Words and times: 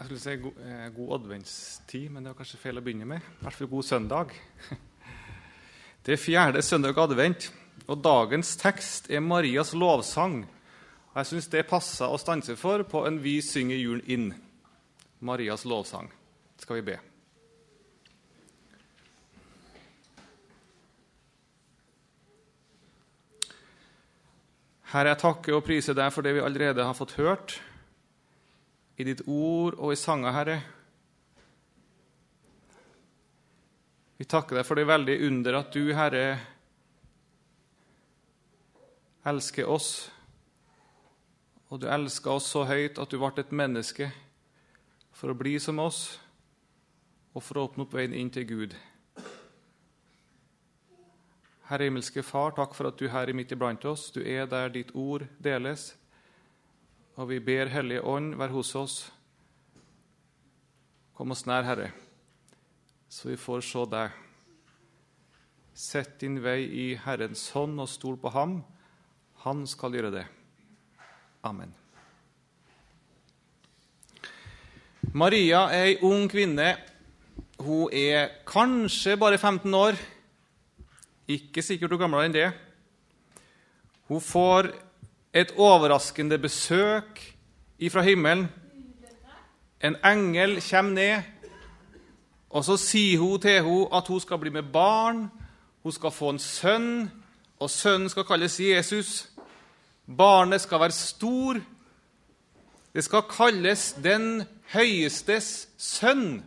Jeg 0.00 0.06
skulle 0.06 0.20
si 0.20 0.36
god, 0.40 0.60
eh, 0.64 0.92
god 0.96 1.10
adventstid, 1.12 2.08
men 2.08 2.24
det 2.24 2.30
var 2.30 2.38
kanskje 2.38 2.58
feil 2.62 2.80
å 2.80 2.82
begynne 2.84 3.04
med. 3.04 3.20
I 3.20 3.42
hvert 3.44 3.56
fall 3.58 3.68
god 3.68 3.84
søndag. 3.84 4.30
Det 6.06 6.14
er 6.14 6.16
fjerde 6.16 6.62
søndag 6.64 6.96
advent, 6.96 7.50
og 7.84 8.00
dagens 8.00 8.54
tekst 8.56 9.10
er 9.12 9.20
Marias 9.20 9.74
lovsang. 9.76 10.46
Jeg 11.12 11.28
syns 11.28 11.50
det 11.52 11.66
passer 11.68 12.08
å 12.08 12.16
stanse 12.16 12.56
for 12.56 12.80
på 12.88 13.04
en 13.04 13.20
Vi 13.20 13.42
synger 13.44 13.76
julen 13.76 14.08
inn. 14.08 14.26
Marias 15.20 15.66
lovsang. 15.68 16.08
Skal 16.56 16.80
vi 16.80 16.86
be. 16.88 16.98
Herre, 24.94 25.12
jeg 25.12 25.26
takker 25.28 25.60
og 25.60 25.66
priser 25.68 25.92
deg 25.92 26.08
for 26.08 26.24
det 26.24 26.38
vi 26.38 26.46
allerede 26.48 26.88
har 26.88 26.96
fått 26.96 27.18
hørt 27.20 27.60
i 29.00 29.06
ditt 29.06 29.22
ord 29.26 29.78
og 29.78 29.94
i 29.94 29.98
sanger, 29.98 30.34
Herre. 30.34 30.60
Vi 34.20 34.26
takker 34.28 34.58
deg 34.58 34.66
for 34.68 34.76
det 34.76 34.88
veldige 34.88 35.26
under 35.30 35.56
at 35.62 35.72
du, 35.72 35.86
Herre, 35.96 36.24
elsker 39.24 39.68
oss. 39.68 40.10
Og 41.70 41.80
du 41.80 41.86
elsker 41.88 42.34
oss 42.34 42.50
så 42.52 42.66
høyt 42.68 43.00
at 43.00 43.08
du 43.08 43.16
ble 43.20 43.32
et 43.40 43.54
menneske 43.54 44.10
for 45.16 45.32
å 45.32 45.38
bli 45.38 45.54
som 45.62 45.80
oss 45.80 46.18
og 47.32 47.44
for 47.46 47.60
å 47.60 47.64
åpne 47.68 47.86
opp 47.86 47.94
veien 47.94 48.16
inn 48.16 48.32
til 48.34 48.44
Gud. 48.48 48.76
Herre 51.70 51.86
himmelske 51.86 52.24
Far, 52.26 52.50
takk 52.56 52.74
for 52.74 52.90
at 52.90 52.98
du 52.98 53.06
her 53.12 53.30
er 53.30 53.36
midt 53.38 53.52
iblant 53.54 53.84
oss. 53.86 54.08
Du 54.10 54.18
er 54.20 54.48
der 54.50 54.72
ditt 54.74 54.90
ord 54.98 55.22
deles. 55.38 55.92
Og 57.18 57.28
vi 57.32 57.40
ber 57.42 57.70
Hellige 57.72 58.04
Ånd 58.06 58.34
være 58.38 58.54
hos 58.54 58.74
oss. 58.78 58.96
Kom 61.16 61.34
oss 61.34 61.44
nær, 61.44 61.66
Herre, 61.66 61.90
så 63.10 63.28
vi 63.32 63.36
får 63.36 63.64
se 63.66 63.82
deg. 63.92 64.14
Sett 65.76 66.18
din 66.22 66.38
vei 66.44 66.62
i 66.64 66.86
Herrens 67.00 67.48
hånd 67.56 67.80
og 67.82 67.90
stol 67.90 68.16
på 68.20 68.32
ham. 68.32 68.60
Han 69.44 69.66
skal 69.68 69.96
gjøre 69.96 70.12
det. 70.14 70.24
Amen. 71.44 71.72
Maria 75.12 75.64
er 75.74 75.90
ei 75.90 75.98
ung 76.06 76.28
kvinne. 76.30 76.74
Hun 77.60 77.92
er 77.92 78.30
kanskje 78.46 79.16
bare 79.20 79.38
15 79.38 79.74
år. 79.74 79.96
Ikke 81.28 81.64
sikkert 81.64 81.92
hun 81.96 82.00
gamlere 82.00 82.28
enn 82.28 82.36
det. 82.36 82.50
Hun 84.08 84.20
får 84.22 84.70
et 85.34 85.52
overraskende 85.56 86.38
besøk 86.38 87.36
ifra 87.78 88.02
himmelen. 88.02 88.48
En 89.84 89.96
engel 90.04 90.62
kommer 90.70 90.92
ned, 90.92 91.22
og 92.50 92.64
så 92.64 92.76
sier 92.76 93.18
hun 93.18 93.40
til 93.40 93.62
henne 93.62 93.86
at 93.96 94.08
hun 94.08 94.20
skal 94.20 94.38
bli 94.38 94.50
med 94.50 94.72
barn. 94.72 95.30
Hun 95.82 95.92
skal 95.92 96.10
få 96.10 96.30
en 96.30 96.38
sønn, 96.38 97.10
og 97.58 97.70
sønnen 97.70 98.08
skal 98.08 98.24
kalles 98.24 98.60
Jesus. 98.60 99.28
Barnet 100.16 100.60
skal 100.60 100.80
være 100.80 100.92
stor. 100.92 101.60
Det 102.94 103.04
skal 103.04 103.22
kalles 103.22 103.92
Den 104.02 104.42
høyestes 104.72 105.68
sønn. 105.78 106.42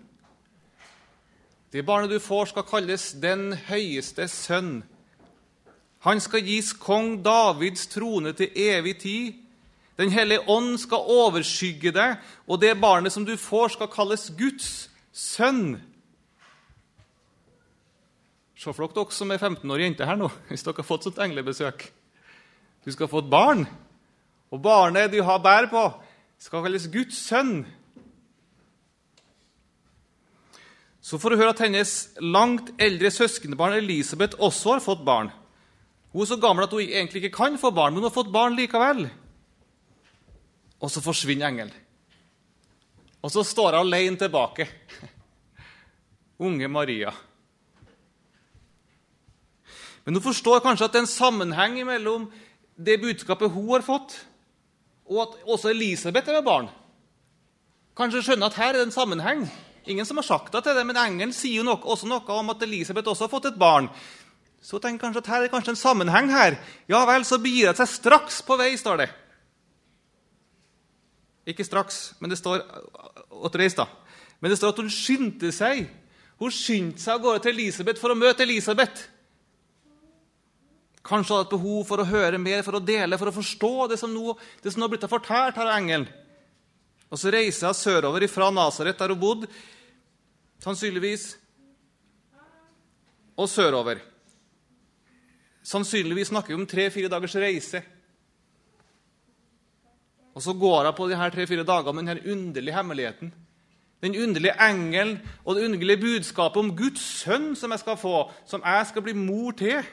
Det 1.73 1.85
barnet 1.85 2.09
du 2.09 2.19
får, 2.19 2.45
skal 2.45 2.63
kalles 2.63 3.15
Den 3.21 3.53
høyeste 3.53 4.27
sønn. 4.27 4.83
Han 6.03 6.19
skal 6.19 6.43
gis 6.43 6.73
kong 6.75 7.21
Davids 7.23 7.87
trone 7.87 8.33
til 8.35 8.51
evig 8.59 8.97
tid. 8.99 9.39
Den 9.95 10.09
hellige 10.11 10.43
ånd 10.49 10.75
skal 10.81 11.05
overskygge 11.13 11.93
deg, 11.95 12.17
og 12.49 12.59
det 12.59 12.73
barnet 12.81 13.13
som 13.13 13.23
du 13.25 13.35
får, 13.39 13.75
skal 13.75 13.91
kalles 13.93 14.25
Guds 14.35 14.89
sønn. 15.13 15.77
Se 18.57 18.71
for 18.71 18.87
dere 18.87 18.95
dere 19.03 19.15
som 19.15 19.31
er 19.31 19.39
15 19.39 19.71
år 19.71 19.83
jente 19.83 20.07
her 20.07 20.19
nå, 20.19 20.27
hvis 20.49 20.65
dere 20.65 20.81
har 20.81 20.87
fått 20.87 21.07
sånt 21.07 21.21
englebesøk. 21.23 21.85
Du 22.83 22.91
skal 22.91 23.07
få 23.07 23.21
et 23.23 23.29
barn, 23.31 23.63
og 24.51 24.59
barnet 24.63 25.13
du 25.13 25.21
har 25.23 25.39
bær 25.43 25.69
på, 25.71 25.85
skal 26.41 26.65
kalles 26.65 26.89
Guds 26.91 27.21
sønn. 27.29 27.61
Så 31.03 31.19
får 31.19 31.31
du 31.31 31.39
høre 31.39 31.53
at 31.53 31.63
hennes 31.63 31.93
langt 32.19 32.73
eldre 32.81 33.11
søskenbarn 33.11 33.77
Elisabeth 33.77 34.39
også 34.39 34.75
har 34.75 34.83
fått 34.83 35.05
barn. 35.07 35.31
Hun 36.13 36.21
er 36.21 36.29
så 36.29 36.37
gammel 36.37 36.67
at 36.67 36.73
hun 36.73 36.83
egentlig 36.85 37.23
ikke 37.23 37.37
kan 37.37 37.57
få 37.57 37.71
barn, 37.73 37.93
men 37.93 38.03
hun 38.03 38.09
har 38.09 38.13
fått 38.13 38.31
barn 38.33 38.55
likevel. 38.57 39.07
Og 40.83 40.91
så 40.91 41.01
forsvinner 41.01 41.49
engelen. 41.49 41.73
Og 43.23 43.31
så 43.31 43.43
står 43.47 43.73
hun 43.73 43.87
alene 43.87 44.19
tilbake. 44.19 44.67
Unge 46.45 46.67
Maria. 46.67 47.13
Men 50.03 50.19
hun 50.19 50.25
forstår 50.25 50.61
kanskje 50.61 50.85
at 50.85 50.93
det 50.93 51.01
er 51.01 51.07
en 51.07 51.15
sammenheng 51.15 51.79
mellom 51.87 52.27
det 52.75 52.99
budskapet 53.01 53.51
hun 53.53 53.69
har 53.71 53.85
fått, 53.85 54.15
og 55.07 55.21
at 55.23 55.37
også 55.49 55.71
Elisabeth 55.71 56.29
er 56.29 56.39
med 56.39 56.47
barn. 56.47 56.71
Kanskje 57.97 58.23
skjønner 58.25 58.49
at 58.49 58.57
her 58.57 58.73
er 58.73 58.81
det 58.81 58.87
en 58.89 58.95
sammenheng. 58.95 59.45
Ingen 59.85 60.05
som 60.07 60.17
har 60.17 60.25
sagt 60.27 60.53
det 60.53 60.63
til 60.65 60.75
det, 60.75 60.85
men 60.87 60.97
engelen 60.97 61.33
sier 61.35 61.61
jo 61.61 61.67
noe, 61.67 61.81
også 61.83 62.07
noe 62.09 62.37
om 62.37 62.51
at 62.53 62.63
Elisabeth 62.65 63.11
også 63.11 63.27
har 63.27 63.33
fått 63.33 63.49
et 63.51 63.59
barn. 63.59 63.89
Så 64.63 64.79
tenker 64.79 65.03
kanskje 65.03 65.23
at 65.25 65.31
her 65.33 65.43
er 65.43 65.51
kanskje 65.51 65.73
en 65.73 65.79
sammenheng 65.79 66.29
her. 66.31 66.55
Ja 66.87 67.01
vel, 67.07 67.25
så 67.27 67.39
begir 67.41 67.67
hun 67.67 67.79
seg 67.81 67.89
straks 67.91 68.39
på 68.47 68.55
vei, 68.59 68.71
står 68.79 69.03
det. 69.03 69.09
Ikke 71.51 71.65
straks, 71.67 72.13
men 72.23 72.31
det 72.31 72.39
står 72.39 72.63
åtreis, 73.43 73.75
da. 73.75 73.89
Men 74.39 74.53
det 74.53 74.59
står 74.59 74.71
at 74.71 74.79
hun 74.79 74.91
skyndte 74.91 75.51
seg. 75.55 75.89
Hun 76.39 76.53
skyndte 76.53 77.03
seg 77.03 77.17
av 77.17 77.25
gårde 77.25 77.43
til 77.43 77.57
Elisabeth 77.57 77.99
for 77.99 78.13
å 78.13 78.17
møte 78.19 78.45
Elisabeth. 78.45 79.09
Kanskje 81.03 81.35
hadde 81.35 81.49
et 81.49 81.55
behov 81.57 81.83
for 81.89 81.99
å 81.99 82.07
høre 82.07 82.39
mer, 82.39 82.63
for 82.63 82.79
å 82.79 82.83
dele, 82.83 83.19
for 83.19 83.27
å 83.27 83.35
forstå 83.35 83.73
det 83.91 83.99
som 83.99 84.13
nå 84.15 84.37
har 84.39 84.91
blitt 84.93 85.03
fortalt 85.11 85.59
her 85.59 85.67
av 85.67 85.75
engelen. 85.75 86.07
Og 87.11 87.19
så 87.19 87.35
reiser 87.35 87.67
hun 87.67 87.75
sørover 87.75 88.23
fra 88.31 88.47
Nasaret, 88.55 88.95
der 88.97 89.11
hun 89.11 89.19
bodde, 89.19 89.51
sannsynligvis, 90.63 91.33
og 93.35 93.51
sørover. 93.51 93.99
Sannsynligvis 95.63 96.27
snakker 96.27 96.53
vi 96.53 96.59
om 96.59 96.67
tre-fire 96.67 97.09
dagers 97.11 97.35
reise. 97.39 97.81
Og 100.33 100.41
så 100.41 100.53
går 100.53 100.85
hun 100.85 100.95
på 100.97 101.07
de 101.09 101.17
her 101.17 101.29
tre-fire 101.31 101.63
dagene 101.63 101.93
med 101.93 102.09
denne 102.09 102.31
underlige 102.33 102.75
hemmeligheten. 102.75 103.33
Den 104.03 104.15
underlige 104.19 104.55
engelen 104.59 105.19
og 105.45 105.55
det 105.55 105.65
underlige 105.65 106.01
budskapet 106.01 106.59
om 106.59 106.73
Guds 106.75 107.03
sønn 107.23 107.53
som 107.55 107.71
jeg 107.71 107.79
skal 107.79 107.97
få, 107.97 108.31
som 108.45 108.63
jeg 108.65 108.87
skal 108.89 109.05
bli 109.05 109.13
mor 109.13 109.51
til. 109.51 109.85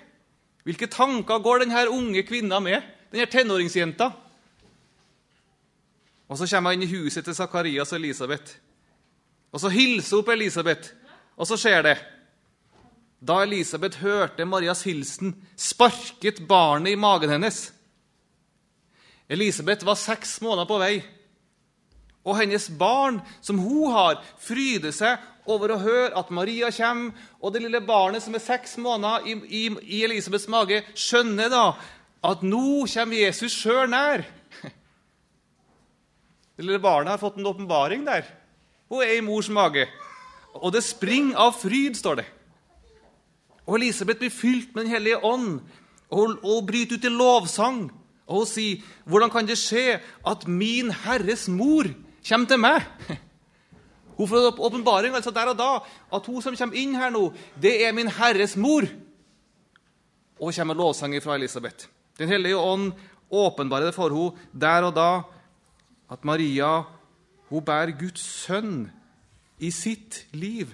Hvilke 0.65 0.87
tanker 0.91 1.39
går 1.39 1.63
denne 1.63 1.85
unge 1.89 2.23
kvinna 2.27 2.59
med, 2.61 2.83
denne 3.13 3.27
tenåringsjenta? 3.27 4.11
Og 6.29 6.39
Så 6.39 6.47
kommer 6.47 6.71
hun 6.71 6.83
inn 6.83 6.89
i 6.89 6.97
huset 6.97 7.25
til 7.25 7.35
Zakarias 7.35 7.93
og 7.93 7.99
Elisabeth. 7.99 8.59
Og 9.53 9.61
Så 9.61 9.69
hilser 9.69 10.17
hun 10.17 10.25
på 10.25 10.33
Elisabeth, 10.33 10.91
og 11.37 11.47
så 11.47 11.57
skjer 11.57 11.83
det. 11.83 11.97
Da 13.21 13.43
Elisabeth 13.45 14.01
hørte 14.01 14.47
Marias 14.49 14.83
hilsen, 14.89 15.35
sparket 15.57 16.41
barnet 16.49 16.95
i 16.95 17.01
magen 17.01 17.33
hennes. 17.35 17.69
Elisabeth 19.31 19.85
var 19.87 19.99
seks 20.01 20.39
måneder 20.43 20.67
på 20.67 20.79
vei, 20.81 20.95
og 22.25 22.37
hennes 22.41 22.67
barn, 22.81 23.21
som 23.45 23.61
hun 23.61 23.93
har, 23.95 24.19
fryder 24.41 24.93
seg 24.93 25.21
over 25.51 25.73
å 25.73 25.81
høre 25.81 26.17
at 26.19 26.33
Maria 26.35 26.71
kommer, 26.75 27.15
og 27.41 27.53
det 27.53 27.63
lille 27.65 27.81
barnet 27.85 28.25
som 28.25 28.35
er 28.37 28.45
seks 28.45 28.77
måneder 28.81 29.29
i, 29.29 29.37
i, 29.47 29.63
i 29.69 30.03
Elisabeths 30.09 30.49
mage, 30.53 30.83
skjønner 30.97 31.53
da 31.53 31.65
at 32.27 32.43
nå 32.45 32.85
kommer 32.91 33.17
Jesus 33.17 33.57
sjøl 33.57 33.89
nær. 33.93 34.25
Det 36.61 36.67
lille 36.67 36.83
barnet 36.83 37.15
har 37.15 37.21
fått 37.23 37.39
en 37.41 37.49
åpenbaring 37.49 38.03
der. 38.05 38.27
Hun 38.93 39.01
er 39.01 39.15
i 39.17 39.23
mors 39.25 39.49
mage. 39.49 39.87
Og 40.61 40.75
det 40.75 40.83
springer 40.85 41.39
av 41.41 41.55
fryd, 41.57 41.97
står 41.97 42.19
det. 42.21 42.27
Og 43.71 43.79
Elisabeth 43.79 44.19
blir 44.19 44.35
fylt 44.35 44.75
med 44.75 44.85
Den 44.85 44.93
hellige 44.97 45.25
ånd 45.25 45.61
og, 46.11 46.41
og 46.43 46.67
bryter 46.67 46.99
ut 46.99 47.05
i 47.07 47.13
lovsang. 47.15 47.85
Og 48.27 48.43
hun 48.43 48.47
sier, 48.47 48.83
'Hvordan 49.07 49.31
kan 49.31 49.47
det 49.47 49.59
skje 49.59 50.01
at 50.27 50.49
min 50.49 50.91
Herres 50.91 51.49
mor 51.49 51.87
kommer 52.29 52.47
til 52.47 52.59
meg?' 52.59 52.83
Hun 54.19 54.29
får 54.29 54.61
åpenbaring 54.61 55.15
altså 55.15 55.31
der 55.31 55.49
og 55.49 55.59
da 55.59 55.79
at 56.13 56.27
hun 56.27 56.43
som 56.43 56.57
kommer 56.57 56.77
inn 56.77 56.95
her 56.95 57.11
nå, 57.11 57.33
det 57.63 57.87
er 57.87 57.93
min 57.93 58.09
Herres 58.09 58.57
mor. 58.57 58.85
Og 60.41 60.55
kommer 60.55 60.75
lovsang 60.75 61.23
fra 61.23 61.35
Elisabeth. 61.35 61.89
Den 62.19 62.29
hellige 62.29 62.57
ånd 62.57 62.93
åpenbarer 63.31 63.85
det 63.85 63.95
for 63.95 64.09
henne 64.09 64.61
der 64.61 64.83
og 64.83 64.95
da 64.95 65.23
at 66.11 66.25
Maria 66.25 66.83
hun 67.49 67.65
bærer 67.65 67.99
Guds 67.99 68.21
sønn 68.21 68.91
i 69.59 69.71
sitt 69.71 70.27
liv. 70.33 70.69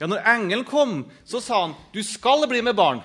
Ja, 0.00 0.08
når 0.08 0.24
engelen 0.24 0.64
kom, 0.64 1.04
så 1.24 1.40
sa 1.44 1.66
han, 1.66 1.74
'Du 1.92 2.02
skal 2.02 2.48
bli 2.48 2.62
med 2.62 2.76
barn'. 2.76 3.02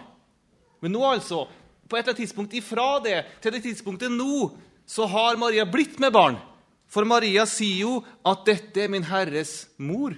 Men 0.81 0.91
nå, 0.91 1.03
altså, 1.03 1.47
på 1.89 1.97
et 1.97 1.99
eller 1.99 2.13
annet 2.13 2.23
tidspunkt 2.23 2.53
ifra 2.53 2.99
det 3.03 3.25
til 3.41 3.51
det 3.51 3.63
tidspunktet 3.63 4.11
nå, 4.11 4.51
så 4.87 5.05
har 5.05 5.37
Maria 5.37 5.65
blitt 5.65 5.99
med 5.99 6.13
barn. 6.13 6.37
For 6.87 7.03
Maria 7.03 7.45
sier 7.45 7.81
jo 7.81 8.05
at 8.25 8.45
'dette 8.45 8.83
er 8.83 8.87
min 8.87 9.03
Herres 9.03 9.67
mor'. 9.77 10.15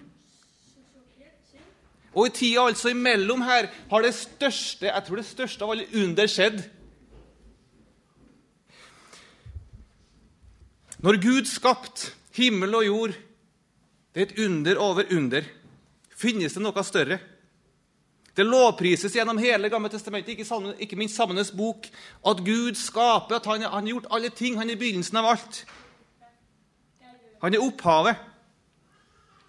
Og 2.18 2.28
i 2.28 2.34
tida 2.34 2.66
altså 2.66 2.90
imellom 2.90 3.42
her 3.46 3.70
har 3.90 4.02
det 4.02 4.16
største 4.16 4.88
jeg 4.90 5.04
tror 5.06 5.20
det 5.20 5.26
største 5.26 5.64
av 5.64 5.72
alle 5.72 5.86
under 5.94 6.28
skjedd. 6.28 6.64
Når 10.98 11.20
Gud 11.22 11.46
skapte 11.46 12.10
himmel 12.34 12.74
og 12.80 12.86
jord, 12.86 13.14
det 14.16 14.22
er 14.22 14.32
et 14.32 14.40
under 14.48 14.80
over 14.82 15.14
under, 15.14 15.46
finnes 16.18 16.56
det 16.56 16.64
noe 16.64 16.84
større? 16.86 17.20
Det 18.38 18.46
lovprises 18.46 19.16
gjennom 19.18 19.40
hele 19.42 19.70
Gamle 19.74 19.90
testamentet, 19.90 20.36
ikke, 20.36 20.46
sammen, 20.46 20.76
ikke 20.78 20.98
minst 21.00 21.18
sammenes 21.18 21.50
bok, 21.58 21.88
at 22.22 22.44
Gud 22.46 22.78
skaper, 22.78 23.40
at 23.40 23.48
han, 23.50 23.66
han 23.66 23.82
har 23.82 23.94
gjort 23.96 24.12
alle 24.14 24.30
ting. 24.30 24.60
Han 24.60 24.70
er 24.70 24.78
begynnelsen 24.78 25.18
av 25.18 25.32
alt. 25.32 25.64
Han 27.42 27.58
er 27.58 27.66
opphavet. 27.66 28.22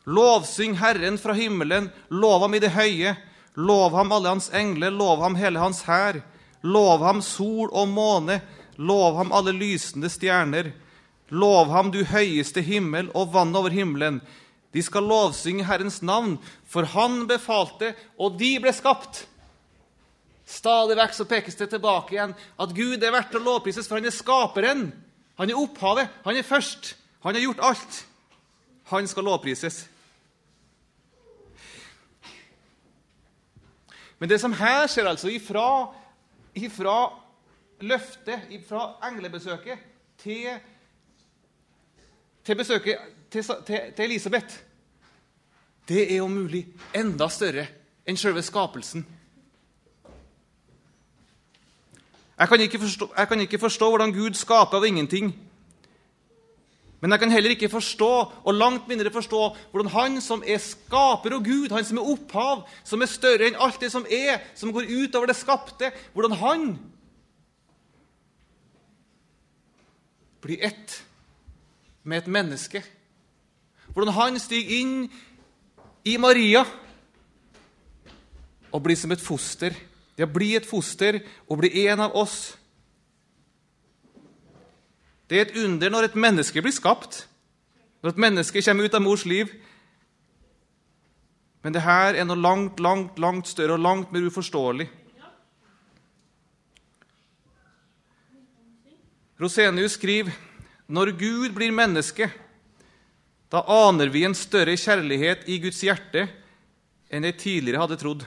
Lovsyng 0.09 0.79
Herren 0.81 1.21
fra 1.21 1.37
himmelen, 1.37 1.91
lov 2.09 2.47
ham 2.47 2.57
i 2.57 2.63
det 2.65 2.73
høye. 2.73 3.13
Lov 3.61 3.93
ham 3.93 4.13
alle 4.15 4.33
hans 4.33 4.49
engler, 4.57 4.95
lov 4.95 5.21
ham 5.21 5.37
hele 5.37 5.61
hans 5.61 5.83
hær. 5.85 6.23
Lov 6.65 7.05
ham 7.05 7.21
sol 7.23 7.69
og 7.69 7.91
måne, 7.93 8.41
lov 8.81 9.19
ham 9.21 9.33
alle 9.37 9.53
lysende 9.53 10.09
stjerner. 10.09 10.73
Lov 11.29 11.69
ham, 11.75 11.91
du 11.93 12.07
høyeste 12.09 12.65
himmel 12.65 13.13
og 13.13 13.35
vann 13.35 13.53
over 13.53 13.75
himmelen. 13.75 14.23
De 14.73 14.83
skal 14.85 15.07
lovsynge 15.09 15.65
Herrens 15.65 16.03
navn, 16.03 16.37
for 16.69 16.85
Han 16.85 17.27
befalte, 17.29 17.95
og 18.19 18.39
de 18.41 18.59
ble 18.61 18.73
skapt. 18.77 19.25
Stadig 20.49 20.97
vekk 20.97 21.15
så 21.17 21.27
pekes 21.29 21.57
det 21.61 21.69
tilbake 21.75 22.15
igjen 22.15 22.33
at 22.33 22.73
Gud 22.77 23.03
er 23.05 23.13
verdt 23.13 23.37
å 23.37 23.43
lovprises, 23.43 23.89
for 23.89 24.01
han 24.01 24.09
er 24.09 24.15
skaperen. 24.17 24.87
Han 25.37 25.51
er 25.53 25.61
opphavet. 25.61 26.09
Han 26.25 26.37
er 26.37 26.47
først. 26.47 26.95
Han 27.21 27.37
har 27.37 27.45
gjort 27.45 27.61
alt. 27.69 27.99
Han 28.89 29.09
skal 29.09 29.29
lovprises. 29.29 29.83
Men 34.19 34.33
det 34.33 34.41
som 34.41 34.57
her 34.57 34.87
skjer, 34.91 35.07
altså 35.07 35.29
ifra, 35.31 35.67
ifra 36.57 36.97
løftet, 37.85 38.49
ifra 38.57 38.89
englebesøket, 39.07 39.85
til, 40.19 40.49
til 42.43 42.59
besøket 42.59 43.18
til, 43.31 43.45
til, 43.67 43.93
til 43.97 44.05
Elisabeth, 44.05 44.57
det 45.89 46.05
er 46.17 46.23
om 46.23 46.31
mulig 46.31 46.67
enda 46.97 47.29
større 47.33 47.67
enn 48.09 48.17
selve 48.17 48.43
skapelsen. 48.45 49.07
Jeg 52.39 52.49
kan, 52.49 52.81
forstå, 52.81 53.09
jeg 53.19 53.29
kan, 53.29 53.41
ikke 53.41 53.59
forstå, 53.59 53.89
hvordan 53.89 54.13
Gud 54.13 54.35
skaper 54.35 54.79
av 54.79 54.87
ingenting. 54.87 55.33
Men 57.01 57.11
jeg 57.11 57.21
kan 57.21 57.31
heller 57.31 57.51
ikke 57.51 57.71
forstå, 57.71 58.11
og 58.45 58.55
langt 58.55 58.89
mindre 58.89 59.11
forstå, 59.11 59.57
hvordan 59.71 59.91
Han 59.91 60.21
som 60.21 60.43
er 60.47 60.59
skaper 60.59 61.35
og 61.35 61.45
Gud, 61.45 61.71
Han 61.71 61.85
som 61.85 61.99
er 61.99 62.11
opphav, 62.13 62.69
som 62.85 63.03
er 63.03 63.11
større 63.11 63.49
enn 63.49 63.59
alt 63.59 63.81
det 63.81 63.91
som 63.93 64.07
er, 64.07 64.39
som 64.55 64.73
går 64.73 64.87
utover 64.87 65.27
det 65.27 65.37
skapte, 65.37 65.91
hvordan 66.13 66.37
Han 66.39 66.79
blir 70.41 70.63
ett 70.63 71.05
med 72.05 72.19
et 72.19 72.27
menneske. 72.31 72.83
Hvordan 73.99 74.15
han 74.15 74.37
stiger 74.39 74.77
inn 74.79 74.91
i 76.07 76.13
Maria 76.23 76.61
og 78.71 78.85
blir 78.85 78.95
som 78.95 79.11
et 79.11 79.25
foster. 79.25 79.75
Det 80.15 80.23
å 80.23 80.31
bli 80.31 80.53
et 80.55 80.69
foster 80.71 81.19
og 81.49 81.59
bli 81.59 81.73
en 81.89 82.05
av 82.07 82.15
oss. 82.15 82.37
Det 85.27 85.41
er 85.41 85.49
et 85.49 85.59
under 85.65 85.91
når 85.91 86.13
et 86.13 86.21
menneske 86.29 86.63
blir 86.63 86.79
skapt, 86.79 87.25
når 87.99 88.15
et 88.15 88.23
menneske 88.23 88.63
kommer 88.63 88.87
ut 88.87 88.95
av 88.95 89.03
mors 89.03 89.27
liv. 89.27 89.51
Men 91.67 91.75
det 91.75 91.83
her 91.83 92.15
er 92.15 92.31
noe 92.31 92.39
langt, 92.39 92.79
langt, 92.79 93.19
langt 93.19 93.51
større 93.51 93.75
og 93.75 93.83
langt 93.83 94.15
mer 94.15 94.31
uforståelig. 94.31 94.93
Rosenius 99.43 99.99
skriver 99.99 100.31
når 100.87 101.17
Gud 101.19 101.51
blir 101.59 101.75
menneske, 101.75 102.31
da 103.49 103.63
aner 103.65 104.11
vi 104.13 104.25
en 104.29 104.37
større 104.37 104.77
kjærlighet 104.77 105.47
i 105.49 105.57
Guds 105.63 105.81
hjerte 105.85 106.27
enn 107.09 107.25
jeg 107.25 107.39
tidligere 107.41 107.81
hadde 107.81 107.97
trodd. 108.01 108.27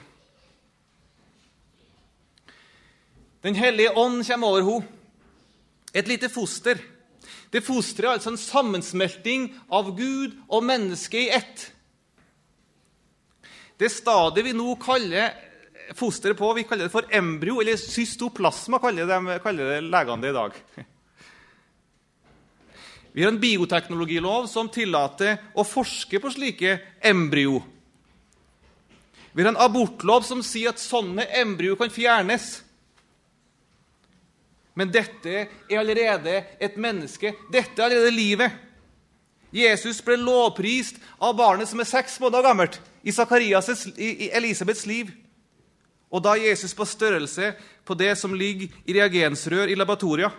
Den 3.45 3.57
hellige 3.57 3.93
ånd 3.97 4.23
kommer 4.25 4.53
over 4.53 4.65
henne. 4.65 4.97
Et 5.93 6.07
lite 6.07 6.29
foster. 6.31 6.79
Det 7.51 7.59
fosteret 7.65 8.07
er 8.07 8.15
altså 8.15 8.31
en 8.31 8.39
sammensmelting 8.39 9.49
av 9.67 9.89
Gud 9.97 10.37
og 10.47 10.63
menneske 10.63 11.19
i 11.25 11.31
ett. 11.35 11.65
Det 13.75 13.89
stadiet 13.91 14.45
vi 14.45 14.53
nå 14.55 14.75
kaller 14.79 15.33
fosteret 15.97 16.37
på, 16.39 16.53
vi 16.55 16.63
kaller 16.63 16.87
det 16.87 16.93
for 16.93 17.09
embryo, 17.11 17.59
eller 17.59 17.75
cystoplasma, 17.81 18.79
kaller, 18.79 19.09
de, 19.09 19.37
kaller 19.43 19.73
det 19.73 19.79
legene 19.89 20.23
det 20.23 20.31
i 20.31 20.37
dag. 20.37 20.59
Vi 23.11 23.23
har 23.23 23.31
en 23.31 23.39
bioteknologilov 23.39 24.47
som 24.47 24.69
tillater 24.71 25.37
å 25.53 25.65
forske 25.67 26.19
på 26.19 26.31
slike 26.31 26.77
embryo. 27.03 27.59
Vi 29.31 29.43
har 29.43 29.51
en 29.51 29.63
abortlov 29.63 30.23
som 30.27 30.43
sier 30.43 30.71
at 30.71 30.79
sånne 30.79 31.25
embryo 31.41 31.75
kan 31.79 31.91
fjernes. 31.91 32.61
Men 34.75 34.91
dette 34.91 35.33
er 35.67 35.79
allerede 35.79 36.37
et 36.59 36.77
menneske. 36.79 37.33
Dette 37.51 37.75
er 37.75 37.89
allerede 37.89 38.15
livet. 38.15 38.59
Jesus 39.51 39.99
ble 40.03 40.15
lovprist 40.15 40.99
av 41.19 41.35
barnet 41.35 41.67
som 41.67 41.81
er 41.83 41.89
seks 41.89 42.15
måneder 42.23 42.47
gammelt, 42.47 42.77
i, 43.03 43.11
i 43.11 44.29
Elisabeths 44.31 44.85
liv. 44.87 45.11
Og 46.11 46.23
da 46.23 46.35
er 46.35 46.51
Jesus 46.51 46.75
på 46.75 46.87
størrelse 46.87 47.51
på 47.87 47.95
det 47.99 48.13
som 48.19 48.35
ligger 48.35 48.71
i 48.87 48.95
reagensrør 48.95 49.71
i 49.71 49.75
laboratoriet. 49.75 50.31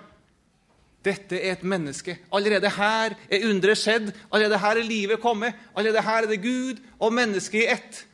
Dette 1.02 1.38
er 1.38 1.56
et 1.56 1.64
menneske. 1.66 2.14
Allerede 2.32 2.70
her 2.70 3.16
er 3.28 3.48
underet 3.48 3.80
skjedd. 3.80 4.12
Allerede 4.32 4.58
her 4.62 4.78
er 4.78 4.86
livet 4.86 5.20
kommet. 5.20 5.54
Allerede 5.76 6.02
her 6.06 6.22
er 6.22 6.30
det 6.30 6.42
Gud 6.42 6.78
og 6.98 7.12
mennesket 7.12 7.64
i 7.64 7.66
ett. 7.74 8.04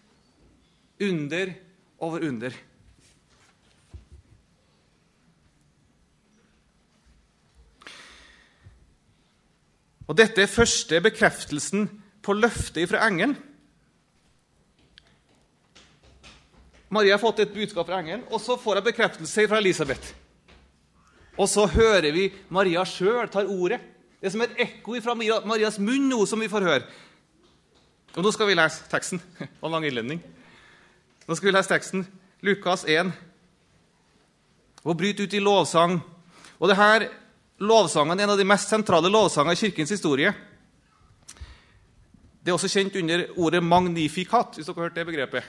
Under 1.05 1.53
over 1.99 2.25
under. 2.25 2.57
Og 10.09 10.17
Dette 10.17 10.43
er 10.43 10.49
første 10.49 11.01
bekreftelsen 11.05 11.85
på 12.25 12.33
løftet 12.33 12.89
fra 12.89 13.05
engelen. 13.05 13.37
Maria 16.89 17.19
har 17.19 17.21
fått 17.21 17.43
et 17.45 17.53
budskap 17.53 17.85
fra 17.91 17.99
engelen, 18.01 18.25
og 18.33 18.41
så 18.41 18.57
får 18.57 18.81
hun 18.81 18.87
bekreftelse 18.87 19.45
fra 19.51 19.61
Elisabeth. 19.61 20.15
Og 21.39 21.47
så 21.47 21.67
hører 21.71 22.11
vi 22.15 22.29
Maria 22.51 22.83
sjøl 22.87 23.29
tar 23.31 23.47
ordet. 23.47 23.79
Det 24.19 24.27
er 24.27 24.35
som 24.35 24.43
et 24.43 24.59
ekko 24.65 24.99
fra 25.03 25.15
Marias 25.15 25.79
munn 25.79 26.09
nå 26.11 26.25
som 26.27 26.41
vi 26.43 26.51
får 26.51 26.67
høre. 26.67 26.87
Og 28.17 28.25
nå 28.25 28.33
skal 28.35 28.49
vi 28.51 28.57
lese 28.59 28.89
teksten. 28.91 29.21
Det 29.39 29.49
var 29.61 29.71
en 29.71 29.77
lang 29.77 29.87
innledning. 29.87 30.23
Nå 31.29 31.37
skal 31.39 31.51
vi 31.51 31.55
lese 31.55 31.71
teksten. 31.71 32.03
Lukas 32.43 32.83
1. 32.89 33.13
Og 34.83 34.99
bryte 34.99 35.23
ut 35.23 35.37
i 35.37 35.43
lovsang. 35.43 36.01
Og 36.59 36.71
det 36.71 36.79
her 36.79 37.07
lovsangen 37.63 38.19
er 38.19 38.27
en 38.27 38.35
av 38.35 38.41
de 38.41 38.47
mest 38.49 38.71
sentrale 38.71 39.11
lovsangene 39.13 39.55
i 39.55 39.61
kirkens 39.61 39.95
historie. 39.95 40.33
Det 42.43 42.51
er 42.51 42.57
også 42.57 42.71
kjent 42.73 42.97
under 42.97 43.27
ordet 43.37 43.63
'magnifikat', 43.63 44.57
hvis 44.57 44.67
dere 44.67 44.75
har 44.75 44.83
hørt 44.83 44.95
det 44.95 45.07
begrepet. 45.07 45.45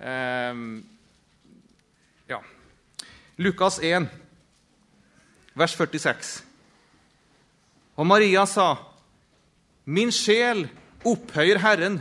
Um, 0.00 0.84
ja. 2.28 2.38
Lukas 3.36 3.78
1 3.82 4.08
vers 5.58 5.74
46. 5.76 6.42
Og 7.96 8.08
Maria 8.08 8.44
sa, 8.48 8.76
Min 9.84 10.12
sjel 10.14 10.66
opphøyer 11.04 11.60
Herren, 11.62 12.00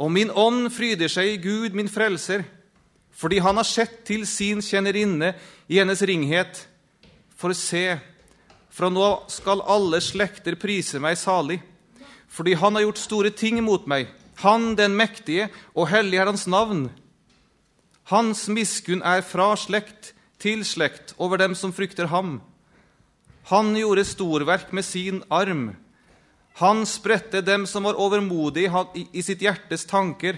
og 0.00 0.10
min 0.12 0.30
ånd 0.32 0.70
fryder 0.72 1.10
seg 1.12 1.34
i 1.34 1.40
Gud, 1.42 1.76
min 1.76 1.90
frelser, 1.90 2.44
fordi 3.12 3.40
han 3.44 3.58
har 3.60 3.68
sett 3.68 4.00
til 4.08 4.24
sin 4.26 4.62
kjennerinne 4.64 5.34
i 5.68 5.78
hennes 5.78 6.02
ringhet. 6.08 6.62
For 7.36 7.52
se, 7.56 7.98
fra 8.72 8.88
nå 8.92 9.08
skal 9.32 9.64
alle 9.68 10.00
slekter 10.04 10.56
prise 10.60 11.00
meg 11.02 11.18
salig, 11.20 11.60
fordi 12.30 12.56
han 12.56 12.76
har 12.76 12.86
gjort 12.86 13.02
store 13.02 13.32
ting 13.34 13.60
mot 13.64 13.86
meg. 13.90 14.08
Han 14.40 14.72
den 14.78 14.96
mektige, 14.96 15.50
og 15.76 15.90
hellig 15.92 16.20
er 16.20 16.30
hans 16.30 16.46
navn. 16.48 16.88
Hans 18.08 18.46
miskunn 18.48 19.04
er 19.04 19.20
fra 19.26 19.52
slekt 19.60 20.14
til 20.40 20.64
slekt 20.64 21.12
over 21.20 21.36
dem 21.38 21.54
som 21.54 21.74
frykter 21.76 22.08
ham. 22.08 22.38
Han 23.50 23.74
gjorde 23.76 24.04
storverk 24.06 24.72
med 24.72 24.84
sin 24.84 25.22
arm. 25.28 25.76
Han 26.54 26.86
spredte 26.86 27.40
dem 27.42 27.66
som 27.66 27.82
var 27.82 27.98
overmodige 27.98 28.84
i 29.12 29.22
sitt 29.26 29.42
hjertes 29.42 29.88
tanker. 29.90 30.36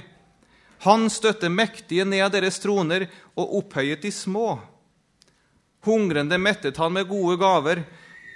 Han 0.87 1.11
støtte 1.13 1.51
mektige 1.53 2.07
ned 2.09 2.25
av 2.25 2.31
deres 2.33 2.57
troner 2.63 3.05
og 3.37 3.59
opphøyet 3.59 4.07
de 4.07 4.13
små. 4.17 4.57
Hungrende 5.85 6.39
mettet 6.41 6.81
han 6.81 6.97
med 6.97 7.11
gode 7.11 7.37
gaver. 7.37 7.85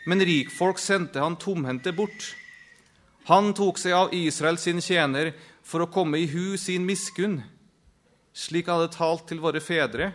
men 0.06 0.21
rikfolk 0.23 0.78
sendte 0.78 1.18
han 1.18 1.37
tomhendte 1.37 1.92
bort. 1.92 2.37
Han 3.26 3.50
tok 3.54 3.78
seg 3.78 3.92
av 3.92 4.12
Israel 4.14 4.59
sin 4.59 4.78
tjener 4.80 5.33
for 5.66 5.83
å 5.83 5.90
komme 5.90 6.21
i 6.23 6.28
hu 6.30 6.56
sin 6.56 6.87
miskunn, 6.87 7.40
slik 8.33 8.68
han 8.71 8.78
hadde 8.78 8.95
talt 8.95 9.26
til 9.26 9.42
våre 9.42 9.59
fedre, 9.59 10.12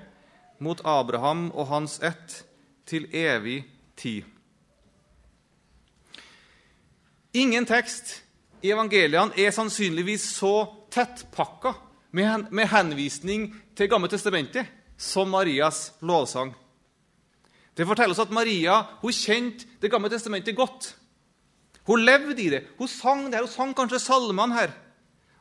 mot 0.63 0.79
Abraham 0.87 1.49
og 1.51 1.67
hans 1.67 1.99
ett, 1.99 2.45
til 2.87 3.09
evig 3.11 3.65
tid. 3.99 4.23
Ingen 7.33 7.65
tekst 7.65 8.17
i 8.61 8.73
evangeliene 8.73 9.37
er 9.39 9.53
sannsynligvis 9.55 10.25
så 10.35 10.65
tettpakka 10.91 11.73
med 12.11 12.67
henvisning 12.73 13.47
til 13.75 13.87
Gamle 13.91 14.11
testamentet 14.11 14.67
som 14.99 15.31
Marias 15.31 15.93
lovsang. 16.03 16.51
Det 17.77 17.87
forteller 17.87 18.11
oss 18.11 18.21
at 18.21 18.33
Maria 18.35 18.81
hun 19.01 19.15
kjente 19.15 19.65
Det 19.81 19.89
gamle 19.89 20.11
testamentet 20.11 20.55
godt. 20.55 20.91
Hun 21.87 22.03
levde 22.05 22.41
i 22.41 22.49
det. 22.49 22.65
Hun 22.77 22.87
sang 22.87 23.25
det 23.25 23.39
her, 23.39 23.47
hun 23.47 23.55
sang 23.55 23.73
kanskje 23.73 23.99
salmene 23.99 24.53
her. 24.53 24.75